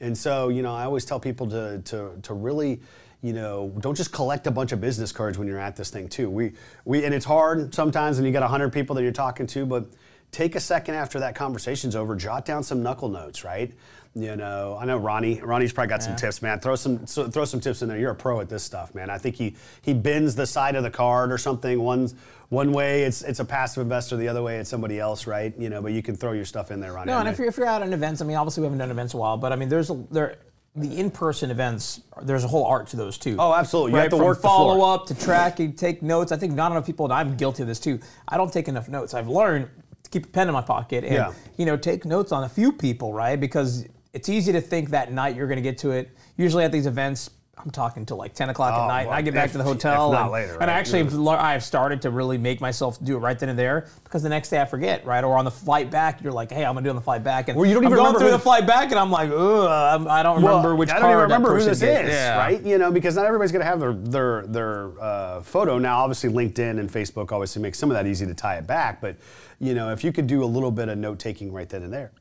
And 0.00 0.16
so, 0.16 0.48
you 0.48 0.62
know, 0.62 0.74
I 0.74 0.84
always 0.84 1.04
tell 1.04 1.20
people 1.20 1.46
to 1.50 1.82
to 1.84 2.18
to 2.22 2.34
really, 2.34 2.80
you 3.22 3.34
know, 3.34 3.70
don't 3.80 3.94
just 3.94 4.10
collect 4.10 4.46
a 4.46 4.50
bunch 4.50 4.72
of 4.72 4.80
business 4.80 5.12
cards 5.12 5.36
when 5.36 5.46
you're 5.46 5.58
at 5.58 5.76
this 5.76 5.90
thing 5.90 6.08
too. 6.08 6.30
We 6.30 6.52
we 6.86 7.04
and 7.04 7.14
it's 7.14 7.26
hard 7.26 7.74
sometimes 7.74 8.16
when 8.16 8.24
you 8.24 8.32
got 8.32 8.40
100 8.40 8.72
people 8.72 8.96
that 8.96 9.02
you're 9.02 9.12
talking 9.12 9.46
to, 9.48 9.66
but 9.66 9.86
take 10.32 10.56
a 10.56 10.60
second 10.60 10.94
after 10.94 11.20
that 11.20 11.34
conversation's 11.34 11.94
over, 11.94 12.16
jot 12.16 12.46
down 12.46 12.62
some 12.62 12.82
knuckle 12.82 13.10
notes, 13.10 13.44
right? 13.44 13.72
You 14.14 14.34
know, 14.36 14.76
I 14.80 14.84
know 14.84 14.96
Ronnie. 14.96 15.40
Ronnie's 15.40 15.72
probably 15.72 15.90
got 15.90 16.02
some 16.02 16.16
tips, 16.16 16.42
man. 16.42 16.58
Throw 16.60 16.74
some 16.74 17.06
so, 17.06 17.28
throw 17.30 17.44
some 17.44 17.60
tips 17.60 17.82
in 17.82 17.88
there. 17.88 17.98
You're 17.98 18.10
a 18.10 18.16
pro 18.16 18.40
at 18.40 18.48
this 18.48 18.64
stuff, 18.64 18.94
man. 18.94 19.10
I 19.10 19.18
think 19.18 19.36
he 19.36 19.54
he 19.82 19.94
bends 19.94 20.34
the 20.34 20.46
side 20.46 20.74
of 20.74 20.82
the 20.82 20.90
card 20.90 21.30
or 21.30 21.38
something. 21.38 21.80
One 21.80 22.10
one 22.48 22.72
way 22.72 23.02
it's 23.02 23.22
it's 23.22 23.38
a 23.38 23.44
passive 23.44 23.82
investor, 23.82 24.16
the 24.16 24.26
other 24.28 24.42
way 24.42 24.56
it's 24.58 24.70
somebody 24.70 24.98
else, 24.98 25.26
right? 25.26 25.54
You 25.58 25.68
know, 25.68 25.80
but 25.82 25.92
you 25.92 26.02
can 26.02 26.16
throw 26.16 26.32
your 26.32 26.46
stuff 26.46 26.70
in 26.70 26.80
there, 26.80 26.94
Ronnie. 26.94 27.12
No, 27.12 27.18
and 27.18 27.28
if 27.28 27.38
you're, 27.38 27.48
if 27.48 27.56
you're 27.56 27.66
out 27.66 27.82
at 27.82 27.92
events, 27.92 28.20
I 28.20 28.24
mean, 28.24 28.36
obviously 28.36 28.62
we 28.62 28.66
haven't 28.66 28.78
done 28.78 28.90
events 28.90 29.12
in 29.14 29.18
a 29.18 29.20
while, 29.20 29.36
but 29.36 29.52
I 29.52 29.56
mean, 29.56 29.68
there's 29.68 29.90
a 29.90 29.94
there. 30.10 30.38
The 30.76 30.98
in-person 30.98 31.50
events, 31.50 32.02
there's 32.22 32.44
a 32.44 32.48
whole 32.48 32.64
art 32.64 32.86
to 32.88 32.96
those 32.96 33.18
too. 33.18 33.34
Oh, 33.38 33.52
absolutely. 33.52 33.92
You 33.92 33.96
right? 33.96 34.02
have 34.04 34.10
to 34.10 34.16
From 34.18 34.26
work 34.26 34.40
follow 34.40 34.94
up 34.94 35.06
to 35.06 35.14
track, 35.14 35.58
you 35.58 35.72
take 35.72 36.02
notes. 36.02 36.30
I 36.30 36.36
think 36.36 36.52
not 36.52 36.70
enough 36.70 36.86
people, 36.86 37.06
and 37.06 37.12
I'm 37.12 37.36
guilty 37.36 37.62
of 37.62 37.68
this 37.68 37.80
too. 37.80 37.98
I 38.28 38.36
don't 38.36 38.52
take 38.52 38.68
enough 38.68 38.88
notes. 38.88 39.12
I've 39.12 39.28
learned 39.28 39.68
to 40.04 40.10
keep 40.10 40.26
a 40.26 40.28
pen 40.28 40.46
in 40.46 40.54
my 40.54 40.60
pocket 40.62 41.04
and 41.04 41.14
Yeah. 41.14 41.32
you 41.56 41.66
know 41.66 41.76
take 41.76 42.04
notes 42.04 42.30
on 42.32 42.44
a 42.44 42.48
few 42.48 42.70
people, 42.72 43.12
right? 43.12 43.40
Because 43.40 43.86
it's 44.18 44.28
easy 44.28 44.50
to 44.52 44.60
think 44.60 44.90
that 44.90 45.12
night 45.12 45.36
you're 45.36 45.46
going 45.46 45.56
to 45.56 45.62
get 45.62 45.78
to 45.78 45.92
it. 45.92 46.10
Usually 46.36 46.64
at 46.64 46.72
these 46.72 46.86
events. 46.86 47.30
I'm 47.60 47.72
talking 47.72 48.06
till 48.06 48.16
like 48.16 48.34
10 48.34 48.50
o'clock 48.50 48.72
Oh, 48.76 48.82
at 48.84 48.86
night, 48.86 49.06
and 49.06 49.14
I 49.14 49.20
get 49.20 49.34
back 49.34 49.46
if- 49.46 49.52
to 49.52 49.58
the 49.58 49.64
hotel, 49.64 50.14
and, 50.14 50.30
later, 50.30 50.58
and 50.60 50.70
I 50.70 50.74
actually 50.74 51.00
Yeah. 51.02 51.30
I've 51.40 51.64
started 51.64 52.00
to 52.02 52.10
really 52.10 52.38
make 52.38 52.60
myself 52.60 53.02
do 53.02 53.16
it 53.16 53.18
right 53.18 53.36
then 53.36 53.48
and 53.48 53.58
there 53.58 53.86
because 54.04 54.22
the 54.22 54.28
next 54.28 54.50
day 54.50 54.60
I 54.60 54.64
forget, 54.64 55.04
right? 55.04 55.24
Or 55.24 55.36
on 55.36 55.44
the 55.44 55.50
flight 55.50 55.90
back, 55.90 56.22
you're 56.22 56.30
like, 56.32 56.52
hey, 56.52 56.64
I'm 56.64 56.74
gonna 56.74 56.82
do 56.84 56.90
it 56.90 56.90
on 56.90 56.94
the 56.96 57.02
flight 57.02 57.24
back, 57.24 57.48
and 57.48 57.58
Well, 57.58 57.66
you 57.66 57.74
don't 57.74 57.82
I'm 57.84 57.88
even 57.88 57.96
going 57.96 58.06
remember 58.14 58.18
through 58.20 58.28
who- 58.30 58.36
the 58.36 58.42
flight 58.44 58.64
back, 58.64 58.90
and 58.92 59.00
I'm 59.00 59.10
like, 59.10 59.30
ugh, 59.32 59.66
I'm- 59.68 60.06
I 60.06 60.22
don't 60.22 60.36
remember 60.40 60.76
which 60.76 60.88
I 60.88 61.00
don't 61.00 61.10
even 61.10 61.22
remember 61.22 61.58
who 61.58 61.64
this 61.64 61.82
is, 61.82 61.82
Yeah. 61.82 62.38
right? 62.38 62.62
You 62.64 62.78
know, 62.78 62.92
because 62.92 63.16
not 63.16 63.26
everybody's 63.26 63.50
going 63.50 63.64
to 63.64 63.66
have 63.66 63.80
their 63.80 63.92
their 63.94 64.46
their 64.46 64.90
uh, 65.02 65.40
photo. 65.42 65.78
Now, 65.78 65.98
obviously, 66.04 66.30
LinkedIn 66.30 66.78
and 66.78 66.88
Facebook 66.88 67.32
obviously 67.32 67.60
make 67.60 67.74
some 67.74 67.90
of 67.90 67.96
that 67.96 68.06
easy 68.06 68.24
to 68.24 68.34
tie 68.34 68.58
it 68.58 68.68
back. 68.68 69.00
But 69.00 69.16
you 69.58 69.74
know, 69.74 69.90
if 69.90 70.04
you 70.04 70.12
could 70.12 70.28
do 70.28 70.44
a 70.44 70.46
little 70.46 70.70
bit 70.70 70.88
of 70.88 70.96
note 70.96 71.18
taking 71.18 71.52
right 71.52 71.68
then 71.68 71.82
and 71.82 71.92
there, 71.92 72.12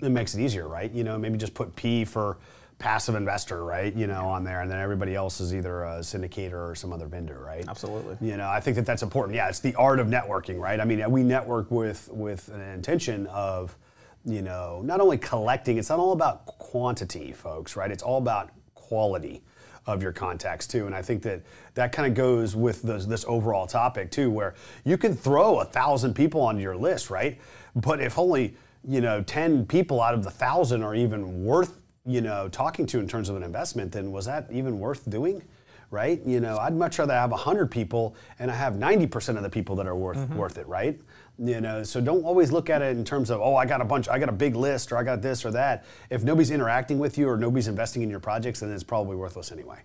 it 0.00 0.10
makes 0.10 0.34
it 0.34 0.40
easier, 0.40 0.68
right? 0.68 0.90
You 0.92 1.04
know, 1.04 1.18
maybe 1.18 1.38
just 1.38 1.54
put 1.54 1.74
P 1.76 2.04
for 2.04 2.38
passive 2.78 3.16
investor, 3.16 3.64
right? 3.64 3.94
You 3.94 4.06
know, 4.06 4.26
on 4.26 4.44
there, 4.44 4.60
and 4.60 4.70
then 4.70 4.80
everybody 4.80 5.14
else 5.14 5.40
is 5.40 5.54
either 5.54 5.84
a 5.84 5.98
syndicator 5.98 6.70
or 6.70 6.74
some 6.74 6.92
other 6.92 7.06
vendor, 7.06 7.38
right? 7.40 7.64
Absolutely. 7.68 8.16
You 8.20 8.36
know, 8.36 8.48
I 8.48 8.60
think 8.60 8.76
that 8.76 8.86
that's 8.86 9.02
important. 9.02 9.34
Yeah, 9.34 9.48
it's 9.48 9.60
the 9.60 9.74
art 9.74 9.98
of 9.98 10.06
networking, 10.06 10.60
right? 10.60 10.80
I 10.80 10.84
mean, 10.84 11.10
we 11.10 11.22
network 11.22 11.70
with 11.70 12.08
with 12.12 12.48
an 12.48 12.60
intention 12.60 13.26
of, 13.28 13.76
you 14.24 14.42
know, 14.42 14.80
not 14.84 15.00
only 15.00 15.18
collecting. 15.18 15.78
It's 15.78 15.90
not 15.90 15.98
all 15.98 16.12
about 16.12 16.46
quantity, 16.46 17.32
folks, 17.32 17.76
right? 17.76 17.90
It's 17.90 18.02
all 18.02 18.18
about 18.18 18.50
quality 18.74 19.42
of 19.86 20.02
your 20.02 20.12
contacts 20.12 20.66
too. 20.66 20.86
And 20.86 20.94
I 20.94 21.02
think 21.02 21.22
that 21.22 21.42
that 21.74 21.92
kind 21.92 22.06
of 22.06 22.14
goes 22.14 22.54
with 22.54 22.82
this, 22.82 23.06
this 23.06 23.24
overall 23.26 23.66
topic 23.66 24.10
too, 24.10 24.30
where 24.30 24.54
you 24.84 24.98
can 24.98 25.14
throw 25.14 25.60
a 25.60 25.64
thousand 25.64 26.14
people 26.14 26.42
onto 26.42 26.60
your 26.60 26.76
list, 26.76 27.08
right? 27.08 27.40
But 27.74 28.00
if 28.00 28.18
only 28.18 28.54
you 28.88 29.00
know 29.00 29.22
ten 29.22 29.66
people 29.66 30.00
out 30.00 30.14
of 30.14 30.24
the 30.24 30.30
thousand 30.30 30.82
are 30.82 30.94
even 30.94 31.44
worth 31.44 31.78
you 32.06 32.20
know 32.20 32.48
talking 32.48 32.86
to 32.86 32.98
in 32.98 33.06
terms 33.06 33.28
of 33.28 33.36
an 33.36 33.42
investment, 33.42 33.92
then 33.92 34.10
was 34.10 34.26
that 34.26 34.48
even 34.50 34.78
worth 34.80 35.08
doing? 35.08 35.42
right? 35.90 36.20
You 36.26 36.40
know, 36.40 36.58
I'd 36.58 36.74
much 36.74 36.98
rather 36.98 37.14
have 37.14 37.30
100 37.30 37.70
people 37.70 38.14
and 38.38 38.50
I 38.50 38.54
have 38.54 38.74
90% 38.74 39.36
of 39.36 39.42
the 39.42 39.50
people 39.50 39.76
that 39.76 39.86
are 39.86 39.96
worth 39.96 40.18
mm-hmm. 40.18 40.36
worth 40.36 40.58
it, 40.58 40.66
right? 40.66 41.00
You 41.38 41.60
know, 41.60 41.82
so 41.82 42.00
don't 42.00 42.24
always 42.24 42.50
look 42.50 42.68
at 42.68 42.82
it 42.82 42.96
in 42.96 43.04
terms 43.04 43.30
of, 43.30 43.40
oh, 43.40 43.56
I 43.56 43.64
got 43.64 43.80
a 43.80 43.84
bunch, 43.84 44.08
I 44.08 44.18
got 44.18 44.28
a 44.28 44.32
big 44.32 44.56
list 44.56 44.92
or 44.92 44.98
I 44.98 45.02
got 45.02 45.22
this 45.22 45.44
or 45.44 45.50
that. 45.52 45.84
If 46.10 46.24
nobody's 46.24 46.50
interacting 46.50 46.98
with 46.98 47.16
you 47.16 47.28
or 47.28 47.36
nobody's 47.36 47.68
investing 47.68 48.02
in 48.02 48.10
your 48.10 48.20
projects, 48.20 48.60
then 48.60 48.70
it's 48.72 48.82
probably 48.82 49.16
worthless 49.16 49.52
anyway. 49.52 49.78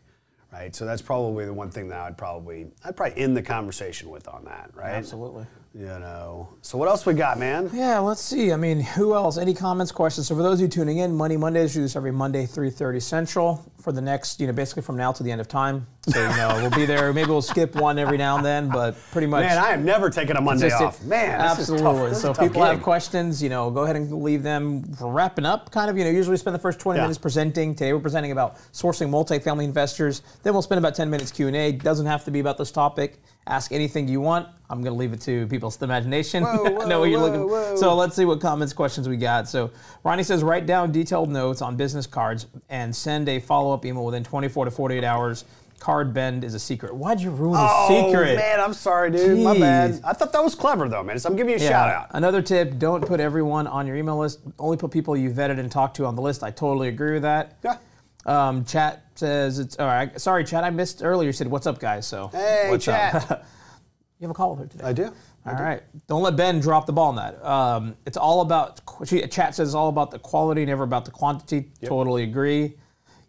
Right? 0.51 0.75
So 0.75 0.85
that's 0.85 1.01
probably 1.01 1.45
the 1.45 1.53
one 1.53 1.71
thing 1.71 1.87
that 1.89 1.99
I'd 1.99 2.17
probably 2.17 2.67
I'd 2.83 2.95
probably 2.95 3.19
end 3.19 3.35
the 3.35 3.41
conversation 3.41 4.09
with 4.09 4.27
on 4.27 4.45
that, 4.45 4.71
right? 4.75 4.93
Absolutely. 4.93 5.45
You 5.75 5.87
know. 5.87 6.49
So 6.61 6.77
what 6.77 6.87
else 6.87 7.03
we 7.03 7.15
got, 7.15 7.39
man? 7.39 7.67
Yeah, 7.73 7.97
let's 7.97 8.21
see. 8.21 8.51
I 8.53 8.57
mean, 8.57 8.79
who 8.79 9.15
else? 9.15 9.39
Any 9.39 9.55
comments, 9.55 9.91
questions? 9.91 10.27
So 10.27 10.35
for 10.35 10.43
those 10.43 10.55
of 10.59 10.61
you 10.61 10.67
tuning 10.67 10.99
in, 10.99 11.15
Money 11.15 11.35
Mondays 11.35 11.73
we 11.73 11.79
do 11.79 11.81
this 11.81 11.95
every 11.95 12.11
Monday, 12.11 12.45
3.30 12.45 13.01
Central 13.01 13.71
for 13.81 13.91
the 13.91 13.99
next, 14.01 14.39
you 14.39 14.45
know, 14.45 14.53
basically 14.53 14.83
from 14.83 14.97
now 14.97 15.11
to 15.11 15.23
the 15.23 15.31
end 15.31 15.41
of 15.41 15.47
time. 15.47 15.87
So, 16.07 16.21
you 16.21 16.37
know, 16.37 16.59
we'll 16.61 16.69
be 16.69 16.85
there. 16.85 17.11
Maybe 17.11 17.31
we'll 17.31 17.41
skip 17.41 17.75
one 17.75 17.97
every 17.97 18.17
now 18.19 18.35
and 18.37 18.45
then, 18.45 18.69
but 18.69 18.95
pretty 19.11 19.25
much. 19.25 19.45
Man, 19.45 19.57
I 19.57 19.71
have 19.71 19.83
never 19.83 20.11
taken 20.11 20.37
a 20.37 20.41
Monday 20.41 20.67
it- 20.67 20.73
off. 20.73 21.03
Man, 21.03 21.39
this 21.57 21.67
is 21.67 21.67
tough. 21.69 21.79
absolutely. 21.81 22.13
So 22.13 22.31
if 22.31 22.39
people 22.39 22.63
have 22.63 22.83
questions, 22.83 23.41
you 23.41 23.49
know, 23.49 23.71
go 23.71 23.81
ahead 23.81 23.95
and 23.95 24.11
leave 24.21 24.43
them. 24.43 24.83
We're 25.01 25.11
wrapping 25.11 25.45
up, 25.45 25.71
kind 25.71 25.89
of. 25.89 25.97
You 25.97 26.03
know, 26.03 26.11
usually 26.11 26.33
we 26.33 26.37
spend 26.37 26.53
the 26.55 26.59
first 26.59 26.79
20 26.79 26.99
Yeah. 26.99 27.05
minutes 27.05 27.17
presenting. 27.17 27.73
Today 27.73 27.93
we're 27.93 27.99
presenting 27.99 28.31
about 28.31 28.57
sourcing 28.73 29.09
multifamily 29.09 29.63
investors. 29.63 30.21
Then 30.43 30.53
we'll 30.53 30.61
spend 30.61 30.77
about 30.77 30.93
10 30.93 31.09
minutes 31.09 31.31
Q 31.31 31.47
and 31.47 31.55
A. 31.55 31.71
Doesn't 31.71 32.05
have 32.05 32.23
to 32.25 32.31
be 32.31 32.39
about 32.41 32.59
this 32.59 32.69
topic. 32.69 33.21
Ask 33.47 33.71
anything 33.71 34.07
you 34.07 34.21
want. 34.21 34.47
I'm 34.69 34.81
going 34.81 34.93
to 34.93 34.97
leave 34.97 35.13
it 35.13 35.21
to 35.21 35.45
people's 35.47 35.81
imagination. 35.81 36.43
Whoa, 36.43 36.79
I 36.81 36.85
know 36.87 36.99
what 37.01 37.09
you're 37.09 37.19
whoa, 37.19 37.25
looking. 37.27 37.49
whoa. 37.49 37.75
So 37.75 37.95
let's 37.95 38.15
see 38.15 38.25
what 38.25 38.39
comments, 38.39 38.73
questions 38.73 39.07
we 39.09 39.17
got. 39.17 39.47
So 39.49 39.69
Ronnie 40.03 40.23
says 40.23 40.43
write 40.43 40.65
down 40.65 40.91
detailed 40.91 41.29
notes 41.29 41.61
on 41.61 41.75
business 41.75 42.07
cards 42.07 42.47
and 42.69 42.95
send 42.95 43.27
a 43.29 43.39
follow-up 43.39 43.85
email 43.85 44.05
within 44.05 44.23
24 44.23 44.65
to 44.65 44.71
48 44.71 45.03
hours. 45.03 45.45
Card 45.79 46.13
bend 46.13 46.45
is 46.45 46.53
a 46.53 46.59
secret. 46.59 46.95
Why'd 46.95 47.19
you 47.19 47.29
ruin 47.29 47.55
the 47.55 47.67
Oh 47.69 47.87
secret? 48.07 48.37
man, 48.37 48.61
I'm 48.61 48.73
sorry, 48.73 49.11
dude. 49.11 49.39
My 49.43 49.59
bad. 49.59 49.99
I 50.05 50.13
thought 50.13 50.31
that 50.31 50.41
was 50.41 50.55
clever 50.55 50.87
though, 50.87 51.03
man. 51.03 51.19
So 51.19 51.29
I'm 51.29 51.35
giving 51.35 51.49
you 51.49 51.57
a 51.57 51.59
shout 51.59 51.89
out. 51.89 52.07
Another 52.11 52.41
tip: 52.41 52.79
don't 52.79 53.05
put 53.05 53.19
everyone 53.19 53.67
on 53.67 53.85
your 53.85 53.97
email 53.97 54.17
list. 54.17 54.39
Only 54.57 54.77
put 54.77 54.91
people 54.91 55.17
you 55.17 55.29
vetted 55.29 55.59
and 55.59 55.69
talked 55.69 55.97
to 55.97 56.05
on 56.05 56.15
the 56.15 56.21
list. 56.21 56.41
I 56.41 56.51
totally 56.51 56.87
agree 56.87 57.11
with 57.11 57.23
that. 57.23 57.57
Yeah. 57.65 57.79
Um, 58.25 58.65
chat 58.65 59.05
says 59.15 59.59
it's 59.59 59.77
all 59.77 59.87
right. 59.87 60.19
Sorry, 60.19 60.43
chat. 60.43 60.63
I 60.63 60.69
missed 60.69 61.03
earlier. 61.03 61.27
You 61.27 61.33
said 61.33 61.47
what's 61.47 61.67
up, 61.67 61.79
guys. 61.79 62.07
So 62.07 62.27
Hey, 62.27 62.67
what's 62.69 62.85
chat. 62.85 63.15
up? 63.31 63.45
you 64.19 64.27
have 64.27 64.31
a 64.31 64.33
call 64.33 64.55
with 64.55 64.59
her 64.59 64.67
today. 64.67 64.85
I 64.85 64.93
do. 64.93 65.13
All 65.45 65.53
right. 65.53 65.81
do 65.93 66.01
don't 66.07 66.23
let 66.23 66.37
Ben 66.37 66.59
drop 66.59 66.85
the 66.85 66.93
ball 66.93 67.09
on 67.09 67.15
that. 67.17 67.43
Um, 67.45 67.95
it's 68.05 68.15
all 68.15 68.41
about, 68.41 68.79
she, 69.05 69.25
chat 69.27 69.55
says 69.55 69.69
it's 69.69 69.75
all 69.75 69.89
about 69.89 70.11
the 70.11 70.19
quality, 70.19 70.65
never 70.65 70.83
about 70.83 71.05
the 71.05 71.11
quantity. 71.11 71.69
Totally 71.83 72.23
agree. 72.23 72.75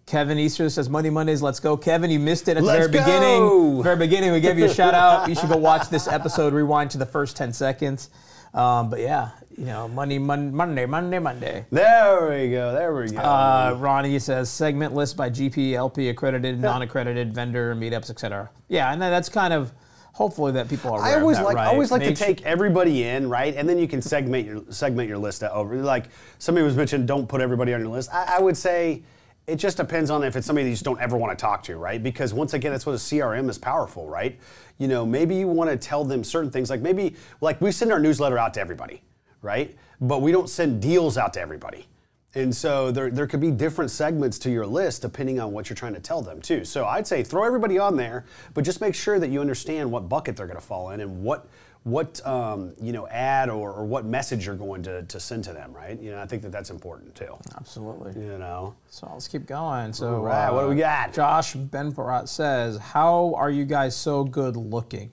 Kevin 0.06 0.38
Easter 0.38 0.68
says 0.68 0.88
Money 0.88 1.10
Mondays, 1.10 1.40
let's 1.42 1.60
go. 1.60 1.76
Kevin, 1.76 2.10
you 2.10 2.20
missed 2.20 2.46
it 2.48 2.56
at 2.56 2.62
the 2.62 2.70
very 2.70 2.88
go. 2.88 3.00
beginning. 3.00 3.82
Very 3.82 3.96
beginning, 3.96 4.32
we 4.32 4.40
gave 4.40 4.58
you 4.58 4.66
a 4.66 4.74
shout 4.74 4.94
out. 4.94 5.28
You 5.28 5.34
should 5.34 5.48
go 5.48 5.56
watch 5.56 5.88
this 5.88 6.06
episode, 6.06 6.52
rewind 6.52 6.90
to 6.90 6.98
the 6.98 7.06
first 7.06 7.36
10 7.36 7.52
seconds. 7.52 8.10
Um, 8.52 8.90
but 8.90 9.00
yeah, 9.00 9.30
you 9.56 9.64
know, 9.66 9.88
Monday, 9.88 10.18
Mon- 10.18 10.54
Monday, 10.54 10.86
Monday, 10.86 11.18
Monday. 11.18 11.64
There 11.70 12.28
we 12.30 12.50
go. 12.50 12.72
There 12.72 12.94
we 12.94 13.08
go. 13.10 13.18
Uh, 13.18 13.76
Ronnie 13.78 14.18
says 14.18 14.50
segment 14.50 14.94
list 14.94 15.16
by 15.16 15.30
GP, 15.30 15.74
LP, 15.74 16.08
accredited, 16.08 16.60
non-accredited, 16.60 17.34
vendor, 17.34 17.74
meetups, 17.74 18.10
etc. 18.10 18.50
Yeah, 18.68 18.92
and 18.92 19.00
that's 19.00 19.28
kind 19.28 19.52
of 19.52 19.72
hopefully 20.12 20.52
that 20.52 20.68
people 20.68 20.92
are. 20.92 21.00
I 21.02 21.20
always 21.20 21.36
that, 21.36 21.44
like 21.44 21.56
right? 21.56 21.68
I 21.68 21.72
always 21.72 21.90
like 21.90 22.00
Make 22.00 22.10
to 22.10 22.16
sure- 22.16 22.26
take 22.26 22.42
everybody 22.44 23.04
in, 23.04 23.28
right? 23.28 23.54
And 23.54 23.68
then 23.68 23.78
you 23.78 23.86
can 23.88 24.02
segment 24.02 24.46
your 24.46 24.62
segment 24.70 25.08
your 25.08 25.18
list 25.18 25.42
over. 25.44 25.76
Like 25.76 26.06
somebody 26.38 26.64
was 26.64 26.76
mentioning, 26.76 27.06
don't 27.06 27.28
put 27.28 27.40
everybody 27.40 27.74
on 27.74 27.80
your 27.80 27.90
list. 27.90 28.10
I, 28.12 28.36
I 28.36 28.40
would 28.40 28.56
say 28.56 29.02
it 29.46 29.56
just 29.56 29.76
depends 29.76 30.10
on 30.10 30.24
if 30.24 30.36
it's 30.36 30.46
somebody 30.46 30.64
that 30.64 30.70
you 30.70 30.74
just 30.74 30.84
don't 30.84 31.00
ever 31.00 31.16
want 31.16 31.36
to 31.36 31.40
talk 31.40 31.62
to, 31.64 31.76
right? 31.76 32.02
Because 32.02 32.32
once 32.32 32.54
again, 32.54 32.72
that's 32.72 32.86
what 32.86 32.92
a 32.94 32.98
CRM 32.98 33.48
is 33.50 33.58
powerful, 33.58 34.08
right? 34.08 34.38
You 34.78 34.88
know, 34.88 35.04
maybe 35.04 35.34
you 35.36 35.46
want 35.46 35.68
to 35.70 35.76
tell 35.76 36.04
them 36.04 36.24
certain 36.24 36.50
things, 36.50 36.70
like 36.70 36.80
maybe 36.80 37.14
like 37.40 37.60
we 37.60 37.70
send 37.70 37.92
our 37.92 38.00
newsletter 38.00 38.38
out 38.38 38.54
to 38.54 38.60
everybody, 38.60 39.02
right? 39.44 39.76
But 40.00 40.22
we 40.22 40.32
don't 40.32 40.48
send 40.48 40.82
deals 40.82 41.16
out 41.16 41.34
to 41.34 41.40
everybody. 41.40 41.86
And 42.34 42.54
so 42.54 42.90
there, 42.90 43.10
there 43.10 43.28
could 43.28 43.40
be 43.40 43.52
different 43.52 43.92
segments 43.92 44.40
to 44.40 44.50
your 44.50 44.66
list 44.66 45.02
depending 45.02 45.38
on 45.38 45.52
what 45.52 45.70
you're 45.70 45.76
trying 45.76 45.94
to 45.94 46.00
tell 46.00 46.20
them 46.20 46.40
too. 46.40 46.64
So 46.64 46.84
I'd 46.84 47.06
say 47.06 47.22
throw 47.22 47.44
everybody 47.44 47.78
on 47.78 47.96
there, 47.96 48.24
but 48.54 48.64
just 48.64 48.80
make 48.80 48.94
sure 48.94 49.20
that 49.20 49.30
you 49.30 49.40
understand 49.40 49.92
what 49.92 50.08
bucket 50.08 50.36
they're 50.36 50.48
going 50.48 50.58
to 50.58 50.64
fall 50.64 50.90
in 50.90 51.00
and 51.00 51.22
what 51.22 51.46
what 51.84 52.26
um, 52.26 52.72
you 52.80 52.92
know 52.92 53.06
ad 53.08 53.50
or, 53.50 53.70
or 53.70 53.84
what 53.84 54.06
message 54.06 54.46
you're 54.46 54.56
going 54.56 54.82
to, 54.82 55.02
to 55.02 55.20
send 55.20 55.44
to 55.44 55.52
them, 55.52 55.72
right? 55.72 56.00
You 56.00 56.12
know, 56.12 56.20
I 56.20 56.26
think 56.26 56.40
that 56.42 56.50
that's 56.50 56.70
important 56.70 57.14
too. 57.14 57.36
Absolutely. 57.56 58.20
You 58.20 58.38
know, 58.38 58.74
So 58.88 59.08
let's 59.12 59.28
keep 59.28 59.46
going. 59.46 59.92
So, 59.92 60.16
All 60.16 60.22
right, 60.22 60.50
what 60.50 60.62
do 60.62 60.68
we 60.68 60.76
got? 60.76 61.12
Josh 61.12 61.54
Benparat 61.54 62.26
says, 62.28 62.78
"How 62.78 63.34
are 63.36 63.50
you 63.50 63.66
guys 63.66 63.94
so 63.94 64.24
good 64.24 64.56
looking?" 64.56 65.12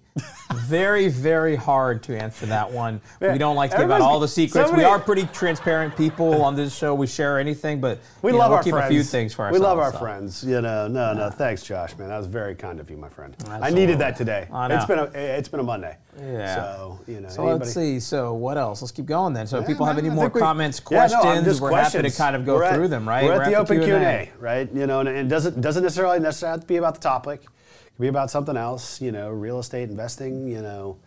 Very, 0.53 1.07
very 1.07 1.55
hard 1.55 2.03
to 2.03 2.17
answer 2.17 2.45
that 2.47 2.69
one. 2.71 2.99
Yeah, 3.21 3.31
We 3.33 3.37
don't 3.37 3.55
like 3.55 3.71
to 3.71 3.77
give 3.77 3.91
out 3.91 4.01
all 4.01 4.19
the 4.19 4.27
secrets. 4.27 4.67
somebody- 4.67 4.85
we 4.85 4.89
are 4.89 4.99
pretty 4.99 5.25
transparent 5.27 5.95
people 5.95 6.43
on 6.43 6.55
this 6.55 6.75
show. 6.75 6.93
We 6.93 7.07
share 7.07 7.39
anything, 7.39 7.79
but 7.79 7.99
we 8.21 8.29
you 8.29 8.33
know, 8.33 8.39
love 8.39 8.49
we'll 8.49 8.57
our 8.57 8.63
keep 8.63 8.73
friends. 8.73 8.87
a 8.87 8.93
few 8.93 9.03
things 9.03 9.33
for 9.33 9.49
we 9.51 9.57
love 9.57 9.79
our 9.79 9.91
so. 9.91 9.99
friends. 9.99 10.43
You 10.43 10.61
know, 10.61 10.87
no, 10.87 11.13
no, 11.13 11.29
thanks, 11.29 11.63
Josh, 11.63 11.97
man. 11.97 12.09
That 12.09 12.17
was 12.17 12.27
very 12.27 12.55
kind 12.55 12.79
of 12.79 12.89
you, 12.89 12.97
my 12.97 13.09
friend. 13.09 13.35
I 13.49 13.69
needed 13.69 13.99
that 13.99 14.15
today. 14.15 14.47
It's 14.53 14.85
been 14.85 14.99
a 14.99 15.03
it's 15.13 15.49
been 15.49 15.59
a 15.59 15.63
Monday. 15.63 15.95
Yeah. 16.21 16.55
So 16.55 16.99
you 17.07 17.21
know, 17.21 17.29
So 17.29 17.43
anybody- 17.43 17.59
let's 17.59 17.73
see. 17.73 17.99
So 17.99 18.33
what 18.33 18.57
else? 18.57 18.81
Let's 18.81 18.91
keep 18.91 19.05
going 19.05 19.33
then. 19.33 19.47
So 19.47 19.57
if 19.57 19.63
Yeah, 19.63 19.67
people 19.67 19.85
have 19.85 19.97
any 19.97 20.09
I 20.09 20.13
more 20.13 20.25
think 20.25 20.35
we- 20.35 20.41
comments, 20.41 20.81
Yeah, 20.91 20.97
no, 20.97 21.03
I'm 21.03 21.09
questions, 21.43 21.61
we're 21.61 21.71
happy 21.71 22.01
to 22.01 22.11
kind 22.11 22.35
of 22.35 22.45
go 22.45 22.55
We're 22.55 22.63
at- 22.65 22.75
through 22.75 22.89
them, 22.89 23.07
right? 23.07 23.23
We're 23.23 23.41
at 23.41 23.47
the 23.49 23.55
open 23.55 23.81
Q 23.81 23.95
and 23.95 24.03
Q&A. 24.03 24.31
Right? 24.39 24.69
You 24.73 24.87
know, 24.87 24.99
and 24.99 25.07
it 25.09 25.27
doesn't 25.29 25.61
doesn't 25.61 25.83
necessarily 25.83 26.19
necessarily 26.19 26.55
have 26.55 26.61
to 26.61 26.67
be 26.67 26.77
about 26.77 26.95
the 26.95 26.99
topic. 27.01 27.43
It 27.91 27.97
could 27.97 28.01
be 28.03 28.07
about 28.07 28.31
something 28.31 28.57
else. 28.57 29.01
You 29.01 29.11
know, 29.11 29.29
real 29.29 29.59
estate 29.59 29.89
investing. 29.89 30.47
You 30.47 30.61
know, 30.61 30.97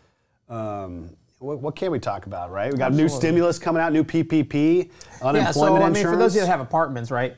um, 0.49 1.11
what, 1.39 1.59
what 1.61 1.77
can 1.77 1.91
we 1.91 1.99
talk 1.99 2.27
about, 2.27 2.51
right? 2.51 2.73
We 2.73 2.79
got 2.79 2.93
new 2.93 3.09
stimulus 3.09 3.59
coming 3.59 3.83
out, 3.83 3.93
new 3.93 4.05
PPP, 4.05 4.91
unemployment 5.23 5.37
Yeah, 5.37 5.51
so 5.53 5.67
I 5.77 5.79
mean, 5.79 5.89
insurance. 5.89 6.11
for 6.11 6.17
those 6.17 6.33
of 6.33 6.37
you 6.37 6.41
that 6.43 6.47
have 6.49 6.61
apartments, 6.61 7.11
right? 7.11 7.37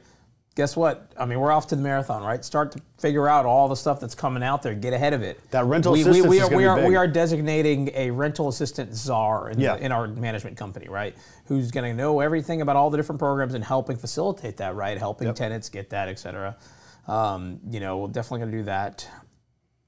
Guess 0.54 0.74
what? 0.74 1.12
I 1.18 1.26
mean, 1.26 1.38
we're 1.38 1.52
off 1.52 1.66
to 1.66 1.76
the 1.76 1.82
marathon, 1.82 2.22
right? 2.22 2.42
Start 2.42 2.72
to 2.72 2.80
figure 2.98 3.28
out 3.28 3.44
all 3.44 3.68
the 3.68 3.76
stuff 3.76 4.00
that's 4.00 4.14
coming 4.14 4.42
out 4.42 4.62
there. 4.62 4.74
Get 4.74 4.94
ahead 4.94 5.12
of 5.12 5.20
it. 5.20 5.38
That 5.50 5.66
rental 5.66 5.92
we, 5.92 6.00
assistance 6.00 6.24
we, 6.24 6.30
we 6.30 6.36
is 6.38 6.44
are, 6.44 6.48
gonna 6.48 6.56
we 6.56 6.62
be 6.62 6.68
are 6.68 6.88
we 6.88 6.96
are 6.96 7.06
designating 7.06 7.90
a 7.94 8.10
rental 8.10 8.48
assistant 8.48 8.94
czar 8.94 9.50
in, 9.50 9.60
Yeah. 9.60 9.76
the, 9.76 9.84
in 9.84 9.92
our 9.92 10.08
management 10.08 10.56
company, 10.56 10.88
right? 10.88 11.14
Who's 11.44 11.70
going 11.70 11.84
to 11.84 11.94
know 11.94 12.20
everything 12.20 12.62
about 12.62 12.74
all 12.76 12.88
the 12.88 12.96
different 12.96 13.18
programs 13.18 13.52
and 13.52 13.62
helping 13.62 13.98
facilitate 13.98 14.56
that, 14.56 14.74
right? 14.76 14.96
Helping 14.96 15.32
tenants 15.34 15.68
get 15.68 15.90
that, 15.90 16.08
et 16.08 16.18
cetera. 16.18 16.56
Um, 17.06 17.60
you 17.68 17.78
know, 17.80 17.98
we're 17.98 18.08
definitely 18.08 18.40
going 18.40 18.52
to 18.52 18.58
do 18.58 18.64
that. 18.64 19.06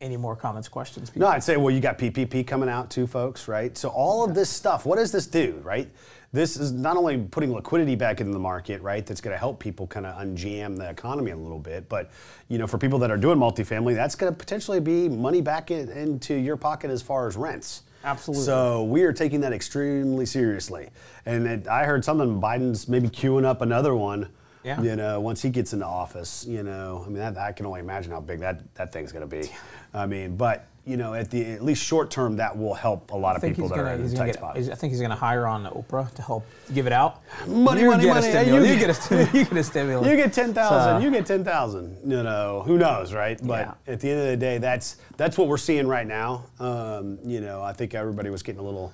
Any 0.00 0.16
more 0.16 0.36
comments, 0.36 0.68
questions? 0.68 1.10
No, 1.16 1.26
I'd 1.26 1.42
say, 1.42 1.56
well, 1.56 1.74
you 1.74 1.80
got 1.80 1.98
PPP 1.98 2.46
coming 2.46 2.68
out 2.68 2.88
too, 2.88 3.08
folks, 3.08 3.48
right? 3.48 3.76
So 3.76 3.88
all 3.88 4.24
of 4.24 4.32
this 4.32 4.48
stuff, 4.48 4.86
what 4.86 4.96
does 4.96 5.10
this 5.10 5.26
do, 5.26 5.60
right? 5.64 5.90
This 6.32 6.56
is 6.56 6.70
not 6.70 6.96
only 6.96 7.18
putting 7.18 7.52
liquidity 7.52 7.96
back 7.96 8.20
into 8.20 8.32
the 8.32 8.38
market, 8.38 8.80
right? 8.80 9.04
That's 9.04 9.20
going 9.20 9.34
to 9.34 9.38
help 9.38 9.58
people 9.58 9.88
kind 9.88 10.06
of 10.06 10.14
unjam 10.22 10.76
the 10.76 10.88
economy 10.88 11.32
a 11.32 11.36
little 11.36 11.58
bit, 11.58 11.88
but 11.88 12.12
you 12.48 12.58
know, 12.58 12.66
for 12.68 12.78
people 12.78 13.00
that 13.00 13.10
are 13.10 13.16
doing 13.16 13.38
multifamily, 13.38 13.96
that's 13.96 14.14
going 14.14 14.32
to 14.32 14.38
potentially 14.38 14.78
be 14.78 15.08
money 15.08 15.40
back 15.40 15.72
in, 15.72 15.88
into 15.88 16.34
your 16.34 16.56
pocket 16.56 16.90
as 16.90 17.02
far 17.02 17.26
as 17.26 17.36
rents. 17.36 17.82
Absolutely. 18.04 18.44
So 18.44 18.84
we 18.84 19.02
are 19.02 19.12
taking 19.12 19.40
that 19.40 19.52
extremely 19.52 20.26
seriously. 20.26 20.90
And 21.26 21.46
it, 21.48 21.66
I 21.66 21.84
heard 21.84 22.04
something 22.04 22.40
Biden's 22.40 22.88
maybe 22.88 23.08
queuing 23.08 23.44
up 23.44 23.62
another 23.62 23.96
one. 23.96 24.28
Yeah. 24.68 24.82
You 24.82 24.96
know, 24.96 25.18
once 25.20 25.40
he 25.42 25.48
gets 25.48 25.72
into 25.72 25.86
office, 25.86 26.44
you 26.46 26.62
know, 26.62 27.02
I 27.04 27.08
mean, 27.08 27.18
that, 27.18 27.38
I 27.38 27.52
can 27.52 27.64
only 27.66 27.80
imagine 27.80 28.12
how 28.12 28.20
big 28.20 28.40
that, 28.40 28.60
that 28.74 28.92
thing's 28.92 29.12
going 29.12 29.28
to 29.28 29.36
be. 29.40 29.50
I 29.94 30.04
mean, 30.06 30.36
but 30.36 30.66
you 30.84 30.96
know, 30.96 31.12
at 31.12 31.30
the 31.30 31.44
at 31.52 31.62
least 31.62 31.82
short 31.84 32.10
term, 32.10 32.36
that 32.36 32.56
will 32.56 32.72
help 32.72 33.10
a 33.10 33.16
lot 33.16 33.36
of 33.36 33.42
people 33.42 33.68
that 33.68 33.78
are 33.78 33.84
gonna, 33.84 34.04
in 34.04 34.08
tight 34.08 34.16
gonna 34.16 34.26
get, 34.26 34.34
spot. 34.36 34.56
I 34.56 34.74
think 34.74 34.90
he's 34.90 35.02
gonna 35.02 35.14
hire 35.14 35.46
on 35.46 35.66
Oprah 35.66 36.10
to 36.14 36.22
help 36.22 36.46
give 36.72 36.86
it 36.86 36.94
out. 36.94 37.20
Money, 37.46 37.82
you 37.82 37.90
money, 37.90 38.04
get 38.04 38.14
money. 38.14 38.26
A 38.28 38.42
you 38.42 38.54
You, 38.54 38.62
get- 38.62 38.78
get 38.80 38.90
a 38.90 38.94
stimulus. 38.94 39.34
you 39.34 39.44
get 39.44 39.56
a 39.58 39.64
stimulus. 39.64 40.08
You 40.08 40.16
get 40.16 40.32
ten 40.32 40.54
thousand. 40.54 41.00
So- 41.02 41.04
you 41.04 41.10
get 41.10 41.26
ten 41.26 41.44
thousand. 41.44 41.98
You 42.10 42.22
know, 42.22 42.62
who 42.64 42.78
knows, 42.78 43.12
right? 43.12 43.38
But 43.46 43.66
Yeah. 43.86 43.92
at 43.92 44.00
the 44.00 44.10
end 44.10 44.20
of 44.20 44.26
the 44.28 44.36
day, 44.38 44.56
that's 44.56 44.96
that's 45.18 45.36
what 45.36 45.48
we're 45.48 45.58
seeing 45.58 45.86
right 45.86 46.06
now. 46.06 46.46
Um, 46.58 47.18
you 47.22 47.42
know, 47.42 47.62
I 47.62 47.74
think 47.74 47.94
everybody 47.94 48.30
was 48.30 48.42
getting 48.42 48.60
a 48.60 48.64
little, 48.64 48.90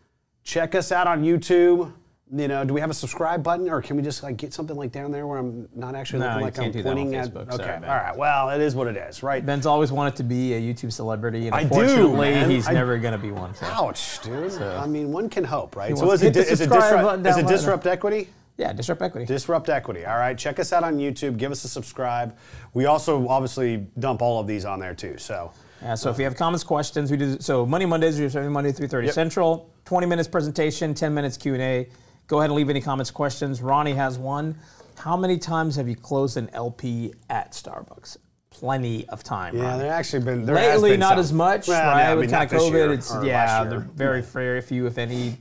check 0.44 0.74
us 0.74 0.92
out 0.92 1.06
on 1.06 1.22
YouTube. 1.22 1.92
You 2.34 2.48
know, 2.48 2.64
do 2.64 2.72
we 2.72 2.80
have 2.80 2.88
a 2.88 2.94
subscribe 2.94 3.42
button, 3.42 3.68
or 3.68 3.82
can 3.82 3.96
we 3.96 4.02
just 4.02 4.22
like 4.22 4.38
get 4.38 4.54
something 4.54 4.74
like 4.76 4.92
down 4.92 5.12
there 5.12 5.26
where 5.26 5.38
I'm 5.38 5.68
not 5.74 5.94
actually 5.94 6.20
No, 6.20 6.26
looking 6.28 6.40
like 6.42 6.54
can't 6.54 6.66
I'm 6.68 6.72
do 6.72 6.82
that 6.82 6.88
on 6.88 6.96
pointing 6.96 7.14
at? 7.14 7.28
Facebook. 7.28 7.48
Okay, 7.52 7.56
Sorry, 7.64 7.76
all 7.86 7.96
right. 7.96 8.16
Well, 8.16 8.48
it 8.50 8.62
is 8.62 8.74
what 8.74 8.86
it 8.86 8.96
is, 8.96 9.22
right? 9.22 9.44
Ben's 9.44 9.66
always 9.66 9.92
wanted 9.92 10.16
to 10.16 10.22
be 10.24 10.54
a 10.54 10.60
YouTube 10.60 10.90
celebrity, 10.90 11.46
and 11.46 11.54
I 11.54 11.64
do, 11.64 11.66
unfortunately, 11.66 12.30
man. 12.30 12.50
he's 12.50 12.66
I- 12.66 12.72
never 12.72 12.96
going 12.98 13.12
to 13.12 13.18
be 13.18 13.30
one. 13.30 13.54
So. 13.54 13.66
Ouch, 13.66 14.20
dude. 14.22 14.60
I 14.62 14.86
mean, 14.86 15.12
one 15.12 15.28
can 15.28 15.44
hope, 15.44 15.76
right? 15.76 15.96
So 15.96 16.10
is 16.12 16.22
it, 16.22 16.34
is 16.34 16.62
it, 16.62 16.70
disrupt, 16.70 17.26
is 17.26 17.36
it 17.36 17.46
disrupt 17.46 17.86
equity? 17.86 18.28
Yeah, 18.56 18.72
Disrupt 18.72 19.02
Equity. 19.02 19.26
Disrupt 19.26 19.68
Equity. 19.68 20.06
All 20.06 20.16
right, 20.16 20.36
check 20.36 20.58
us 20.58 20.72
out 20.72 20.82
on 20.82 20.96
YouTube. 20.98 21.36
Give 21.36 21.52
us 21.52 21.62
a 21.64 21.68
subscribe. 21.68 22.36
We 22.72 22.86
also 22.86 23.28
obviously 23.28 23.86
dump 23.98 24.22
all 24.22 24.40
of 24.40 24.46
these 24.46 24.64
on 24.64 24.80
there 24.80 24.94
too. 24.94 25.18
So 25.18 25.52
Yeah, 25.82 25.94
so 25.94 26.10
if 26.10 26.18
you 26.18 26.24
have 26.24 26.36
comments, 26.36 26.64
questions, 26.64 27.10
we 27.10 27.18
do 27.18 27.38
so 27.38 27.66
Money 27.66 27.84
Mondays, 27.84 28.18
we're 28.18 28.26
every 28.26 28.48
Monday 28.50 28.72
3:30 28.72 29.06
Yep. 29.06 29.14
Central. 29.14 29.70
20 29.84 30.06
minutes 30.06 30.26
presentation, 30.28 30.94
10 30.94 31.12
minutes 31.14 31.36
Q&A. 31.36 31.88
Go 32.28 32.38
ahead 32.38 32.50
and 32.50 32.56
leave 32.56 32.70
any 32.70 32.80
comments, 32.80 33.10
questions. 33.10 33.60
Ronnie 33.62 33.92
has 33.94 34.18
one. 34.18 34.56
How 34.98 35.16
many 35.16 35.36
times 35.38 35.76
have 35.76 35.86
you 35.88 35.94
closed 35.94 36.36
an 36.38 36.48
LP 36.54 37.12
at 37.28 37.52
Starbucks? 37.52 38.16
Plenty 38.50 39.06
of 39.10 39.22
time. 39.22 39.54
yeah, 39.54 39.64
Ronnie. 39.64 39.78
there 39.82 39.92
actually 39.92 40.24
been 40.24 40.46
there 40.46 40.54
Lately, 40.56 40.92
been 40.92 41.00
not 41.00 41.10
some. 41.10 41.18
as 41.18 41.32
much, 41.32 41.68
Well, 41.68 41.78
right? 41.86 42.04
no, 42.06 42.12
I 42.12 42.14
with 42.14 42.30
kind 42.30 42.50
of 42.50 42.58
COVID, 42.58 42.94
it's 42.94 43.14
or 43.14 43.24
yeah, 43.24 43.64
they're 43.64 43.80
very 43.80 44.22
very 44.22 44.62
few, 44.62 44.86
if 44.86 44.96
any, 44.96 45.36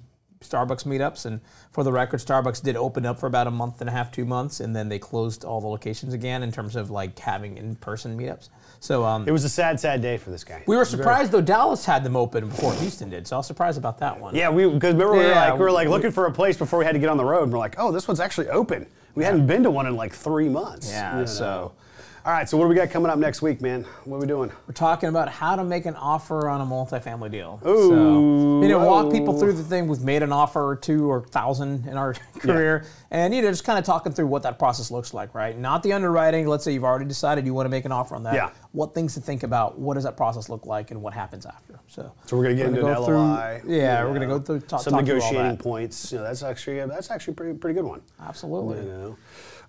Starbucks 0.49 0.85
meetups. 0.85 1.25
And 1.25 1.41
for 1.71 1.83
the 1.83 1.91
record, 1.91 2.19
Starbucks 2.19 2.61
did 2.63 2.75
open 2.75 3.05
up 3.05 3.19
for 3.19 3.27
about 3.27 3.47
a 3.47 3.51
month 3.51 3.81
and 3.81 3.89
a 3.89 3.93
half, 3.93 4.11
two 4.11 4.25
months, 4.25 4.59
and 4.59 4.75
then 4.75 4.89
they 4.89 4.99
closed 4.99 5.43
all 5.43 5.61
the 5.61 5.67
locations 5.67 6.13
again 6.13 6.43
in 6.43 6.51
terms 6.51 6.75
of 6.75 6.89
like 6.91 7.17
having 7.19 7.57
in-person 7.57 8.17
meetups. 8.17 8.49
So 8.79 9.03
um, 9.03 9.27
It 9.27 9.31
was 9.31 9.43
a 9.43 9.49
sad, 9.49 9.79
sad 9.79 10.01
day 10.01 10.17
for 10.17 10.29
this 10.29 10.43
guy. 10.43 10.63
we 10.67 10.75
were 10.77 10.85
surprised 10.85 11.31
though 11.31 11.41
Dallas 11.41 11.85
had 11.85 12.03
them 12.03 12.15
open 12.15 12.49
before 12.49 12.73
Houston 12.75 13.09
did, 13.09 13.25
so 13.27 13.35
I 13.35 13.39
was 13.39 13.47
surprised 13.47 13.77
about 13.77 13.97
that 13.99 14.19
one. 14.19 14.35
Yeah, 14.35 14.49
we 14.49 14.67
because 14.69 14.93
remember 14.93 15.13
we 15.13 15.19
were 15.19 15.29
Yeah, 15.29 15.49
like 15.49 15.53
we 15.53 15.59
were 15.59 15.71
like 15.71 15.87
we- 15.87 15.93
looking 15.93 16.11
for 16.11 16.25
a 16.27 16.31
place 16.31 16.57
before 16.57 16.79
we 16.79 16.85
had 16.85 16.91
to 16.93 16.99
get 16.99 17.09
on 17.09 17.17
the 17.17 17.25
road. 17.25 17.43
and 17.43 17.51
We're 17.53 17.59
like, 17.59 17.75
oh, 17.77 17.91
this 17.91 18.07
one's 18.07 18.19
actually 18.19 18.49
open. 18.49 18.85
We 19.15 19.23
hadn't 19.23 19.47
been 19.47 19.63
to 19.63 19.71
one 19.71 19.87
in 19.87 19.95
like 19.95 20.13
three 20.13 20.49
months. 20.49 20.89
Yeah, 20.91 21.19
you 21.21 21.25
know. 21.39 21.71
All 22.25 22.31
right, 22.31 22.49
so 22.49 22.57
what 22.57 22.63
do 22.63 22.69
we 22.69 22.75
got 22.75 22.89
coming 22.89 23.11
up 23.11 23.19
next 23.19 23.43
week, 23.43 23.61
man? 23.61 23.83
What 24.05 24.17
are 24.17 24.19
we 24.21 24.25
doing? 24.25 24.51
We're 24.65 24.73
talking 24.73 25.09
about 25.09 25.29
how 25.29 25.55
to 25.55 25.63
make 25.63 25.85
an 25.85 25.93
offer 25.93 26.49
on 26.49 26.59
a 26.59 26.65
multifamily 26.65 27.29
deal. 27.29 27.61
Ooh, 27.67 27.89
so, 27.89 28.61
you 28.63 28.67
know, 28.67 28.83
walk 28.83 29.11
people 29.11 29.37
through 29.37 29.53
the 29.53 29.63
thing. 29.63 29.87
We've 29.87 30.01
made 30.01 30.23
an 30.23 30.33
offer 30.33 30.67
or 30.67 30.75
two 30.75 31.07
or 31.07 31.21
thousand 31.21 31.87
in 31.87 31.97
our 31.97 32.15
career, 32.39 32.87
and 33.11 33.31
you 33.31 33.43
know, 33.43 33.51
just 33.51 33.63
kind 33.63 33.77
of 33.77 33.85
talking 33.85 34.11
through 34.11 34.25
what 34.25 34.41
that 34.41 34.57
process 34.57 34.89
looks 34.89 35.13
like, 35.13 35.35
right? 35.35 35.55
Not 35.55 35.83
the 35.83 35.93
underwriting. 35.93 36.47
Let's 36.47 36.63
say 36.63 36.73
you've 36.73 36.83
already 36.83 37.05
decided 37.05 37.45
you 37.45 37.53
want 37.53 37.67
to 37.67 37.69
make 37.69 37.85
an 37.85 37.91
offer 37.91 38.15
on 38.15 38.23
that. 38.23 38.33
Yeah. 38.33 38.49
What 38.75 38.93
things 38.93 39.13
to 39.13 39.21
think 39.21 39.43
about? 39.43 39.79
What 39.79 39.93
does 39.93 40.03
that 40.03 40.17
process 40.17 40.49
look 40.49 40.65
like, 40.65 40.91
and 40.91 41.01
what 41.01 41.13
happens 41.13 41.45
after? 41.45 41.79
So, 41.87 42.11
So 42.25 42.35
we're 42.35 42.43
gonna 42.43 42.55
get 42.55 42.65
into 42.67 42.81
go 42.81 42.87
an 42.87 43.05
through- 43.05 43.15
LOI. 43.17 43.61
yeah, 43.65 44.03
we're 44.03 44.13
gonna 44.13 44.27
go 44.27 44.39
through 44.39 44.59
talk, 44.61 44.81
some 44.81 44.91
talk 44.91 45.03
negotiating 45.05 45.55
points. 45.57 46.11
You 46.11 46.17
know, 46.17 46.25
that's 46.25 46.43
actually 46.43 46.85
that's 46.85 47.09
actually 47.09 47.31
a 47.31 47.35
pretty 47.35 47.53
pretty 47.57 47.75
good 47.75 47.85
one. 47.87 48.01
Absolutely. 48.21 48.79
You 48.79 48.83
know. 48.91 49.15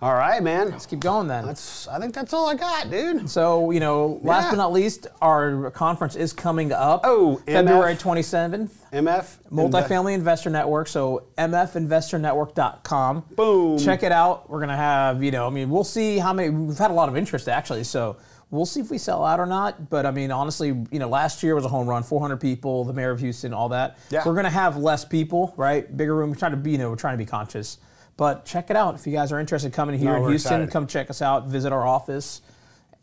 All 0.02 0.12
right, 0.12 0.42
man. 0.42 0.72
Let's 0.72 0.84
keep 0.84 1.00
going 1.00 1.26
then. 1.28 1.46
That's 1.46 1.88
I 1.88 1.98
think 2.00 2.14
that's 2.14 2.34
all 2.34 2.48
I 2.48 2.54
got, 2.54 2.90
dude. 2.90 3.30
So, 3.30 3.70
you 3.70 3.80
know, 3.80 4.20
last 4.24 4.44
Yeah. 4.46 4.50
but 4.50 4.56
not 4.56 4.72
least, 4.72 5.06
our 5.22 5.70
conference 5.70 6.16
is 6.16 6.32
coming 6.34 6.70
up. 6.72 7.00
Oh, 7.04 7.36
February 7.46 7.94
MF. 7.94 7.98
27th. 8.02 8.70
MF 8.92 9.38
Multifamily 9.50 10.12
Investor 10.14 10.50
Network, 10.50 10.88
so 10.88 11.22
mfinvestornetwork.com. 11.38 13.24
Boom. 13.36 13.78
Check 13.78 14.02
it 14.02 14.12
out. 14.12 14.50
We're 14.50 14.60
gonna 14.60 14.76
have, 14.76 15.22
you 15.22 15.30
know, 15.30 15.46
I 15.46 15.50
mean, 15.50 15.70
we'll 15.70 15.84
see 15.84 16.18
how 16.18 16.32
many. 16.32 16.50
We've 16.50 16.76
had 16.78 16.90
a 16.90 16.94
lot 16.94 17.08
of 17.08 17.16
interest 17.16 17.48
actually, 17.48 17.84
so 17.84 18.16
we'll 18.50 18.66
see 18.66 18.80
if 18.80 18.90
we 18.90 18.98
sell 18.98 19.24
out 19.24 19.40
or 19.40 19.46
not. 19.46 19.90
But 19.90 20.06
I 20.06 20.10
mean, 20.10 20.30
honestly, 20.30 20.68
you 20.68 20.98
know, 20.98 21.08
last 21.08 21.42
year 21.42 21.54
was 21.54 21.64
a 21.64 21.68
home 21.68 21.86
run, 21.86 22.02
400 22.02 22.36
people, 22.38 22.84
the 22.84 22.92
mayor 22.92 23.10
of 23.10 23.20
Houston, 23.20 23.52
all 23.52 23.68
that. 23.70 23.98
Yeah. 24.10 24.22
We're 24.24 24.34
gonna 24.34 24.50
have 24.50 24.76
less 24.76 25.04
people, 25.04 25.54
right? 25.56 25.94
Bigger 25.96 26.14
room. 26.14 26.30
We're 26.30 26.36
trying 26.36 26.52
to 26.52 26.56
be, 26.56 26.72
you 26.72 26.78
know, 26.78 26.90
we're 26.90 26.96
trying 26.96 27.14
to 27.14 27.24
be 27.24 27.28
conscious. 27.28 27.78
But 28.16 28.46
check 28.46 28.70
it 28.70 28.76
out 28.76 28.94
if 28.94 29.06
you 29.06 29.12
guys 29.12 29.30
are 29.30 29.38
interested 29.38 29.72
coming 29.72 29.98
here 29.98 30.12
No, 30.12 30.24
in 30.24 30.30
Houston. 30.30 30.52
excited. 30.62 30.70
Come 30.72 30.86
check 30.86 31.10
us 31.10 31.20
out. 31.20 31.48
Visit 31.48 31.70
our 31.72 31.86
office, 31.86 32.40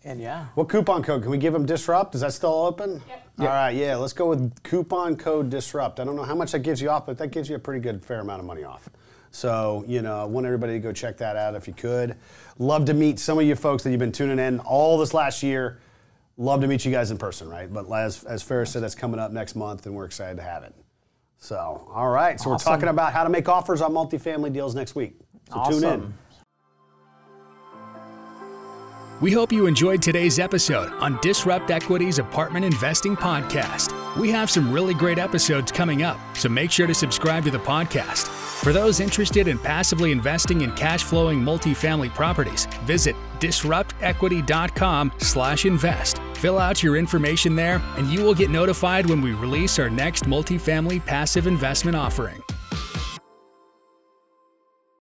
and 0.03 0.19
yeah. 0.19 0.47
What 0.55 0.69
coupon 0.69 1.03
code? 1.03 1.21
Can 1.21 1.29
we 1.29 1.37
give 1.37 1.53
them 1.53 1.65
Disrupt? 1.67 2.15
Is 2.15 2.21
that 2.21 2.33
still 2.33 2.53
open? 2.53 3.01
Yep. 3.07 3.19
All 3.39 3.45
right, 3.47 3.71
yeah, 3.71 3.95
let's 3.95 4.13
go 4.13 4.29
with 4.29 4.61
coupon 4.63 5.15
code 5.15 5.49
Disrupt. 5.49 5.99
I 5.99 6.03
don't 6.03 6.15
know 6.15 6.23
how 6.23 6.35
much 6.35 6.51
that 6.53 6.59
gives 6.59 6.81
you 6.81 6.89
off, 6.89 7.05
but 7.05 7.17
that 7.19 7.27
gives 7.29 7.47
you 7.49 7.55
a 7.55 7.59
pretty 7.59 7.79
good 7.79 8.03
fair 8.03 8.19
amount 8.21 8.39
of 8.39 8.45
money 8.45 8.63
off. 8.63 8.89
So, 9.43 9.83
you 9.87 10.03
know, 10.03 10.21
I 10.21 10.25
want 10.25 10.45
everybody 10.45 10.73
to 10.73 10.79
go 10.79 10.93
check 10.93 11.17
that 11.17 11.35
out 11.35 11.55
if 11.55 11.67
you 11.67 11.73
could. 11.73 12.15
Love 12.59 12.85
to 12.85 12.93
meet 12.93 13.17
some 13.19 13.39
of 13.39 13.45
you 13.45 13.55
folks 13.55 13.81
that 13.83 13.89
you've 13.89 13.99
been 13.99 14.11
tuning 14.11 14.37
in 14.37 14.59
all 14.59 14.95
this 14.99 15.11
last 15.11 15.41
year. 15.41 15.79
Love 16.37 16.61
to 16.61 16.67
meet 16.67 16.85
you 16.85 16.91
guys 16.91 17.09
in 17.09 17.17
person, 17.17 17.49
right? 17.49 17.71
But 17.71 17.91
as, 17.91 18.23
as 18.25 18.43
Ferris 18.43 18.71
said, 18.71 18.83
that's 18.83 18.93
coming 18.93 19.19
up 19.19 19.31
next 19.31 19.55
month, 19.55 19.87
and 19.87 19.95
we're 19.95 20.05
excited 20.05 20.37
to 20.37 20.43
have 20.43 20.63
it. 20.63 20.75
So, 21.39 21.87
all 21.93 22.09
right, 22.09 22.39
so 22.39 22.51
Awesome. 22.51 22.69
we're 22.71 22.75
talking 22.75 22.89
about 22.89 23.11
how 23.11 23.23
to 23.23 23.29
make 23.29 23.49
offers 23.49 23.81
on 23.81 23.91
multifamily 23.91 24.53
deals 24.53 24.75
next 24.75 24.93
week. 24.93 25.15
So 25.51 25.63
tune 25.67 25.83
in. 25.83 26.13
We 29.23 29.31
hope 29.31 29.51
you 29.53 29.67
enjoyed 29.67 30.01
today's 30.01 30.37
episode 30.37 30.91
on 30.95 31.17
Disrupt 31.21 31.71
Equity's 31.71 32.19
Apartment 32.19 32.65
Investing 32.65 33.15
Podcast. 33.15 34.17
We 34.17 34.29
have 34.31 34.51
some 34.51 34.69
really 34.69 34.93
great 34.93 35.17
episodes 35.17 35.71
coming 35.71 36.03
up, 36.03 36.19
so 36.35 36.49
make 36.49 36.71
sure 36.71 36.87
to 36.87 36.93
subscribe 36.93 37.45
to 37.45 37.51
the 37.51 37.57
podcast. 37.57 38.27
For 38.27 38.73
those 38.73 38.99
interested 38.99 39.47
in 39.47 39.59
passively 39.59 40.11
investing 40.11 40.59
in 40.59 40.73
cash 40.73 41.03
flowing 41.03 41.39
multifamily 41.39 42.13
properties, 42.13 42.65
visit 42.83 43.15
disruptequity.com/invest. 43.39 46.19
Fill 46.33 46.59
out 46.59 46.83
your 46.83 46.97
information 46.97 47.55
there, 47.55 47.81
and 47.95 48.07
you 48.07 48.25
will 48.25 48.35
get 48.35 48.49
notified 48.49 49.05
when 49.05 49.21
we 49.21 49.31
release 49.31 49.79
our 49.79 49.89
next 49.89 50.25
multifamily 50.25 51.05
passive 51.05 51.47
investment 51.47 51.95
offering. 51.95 52.43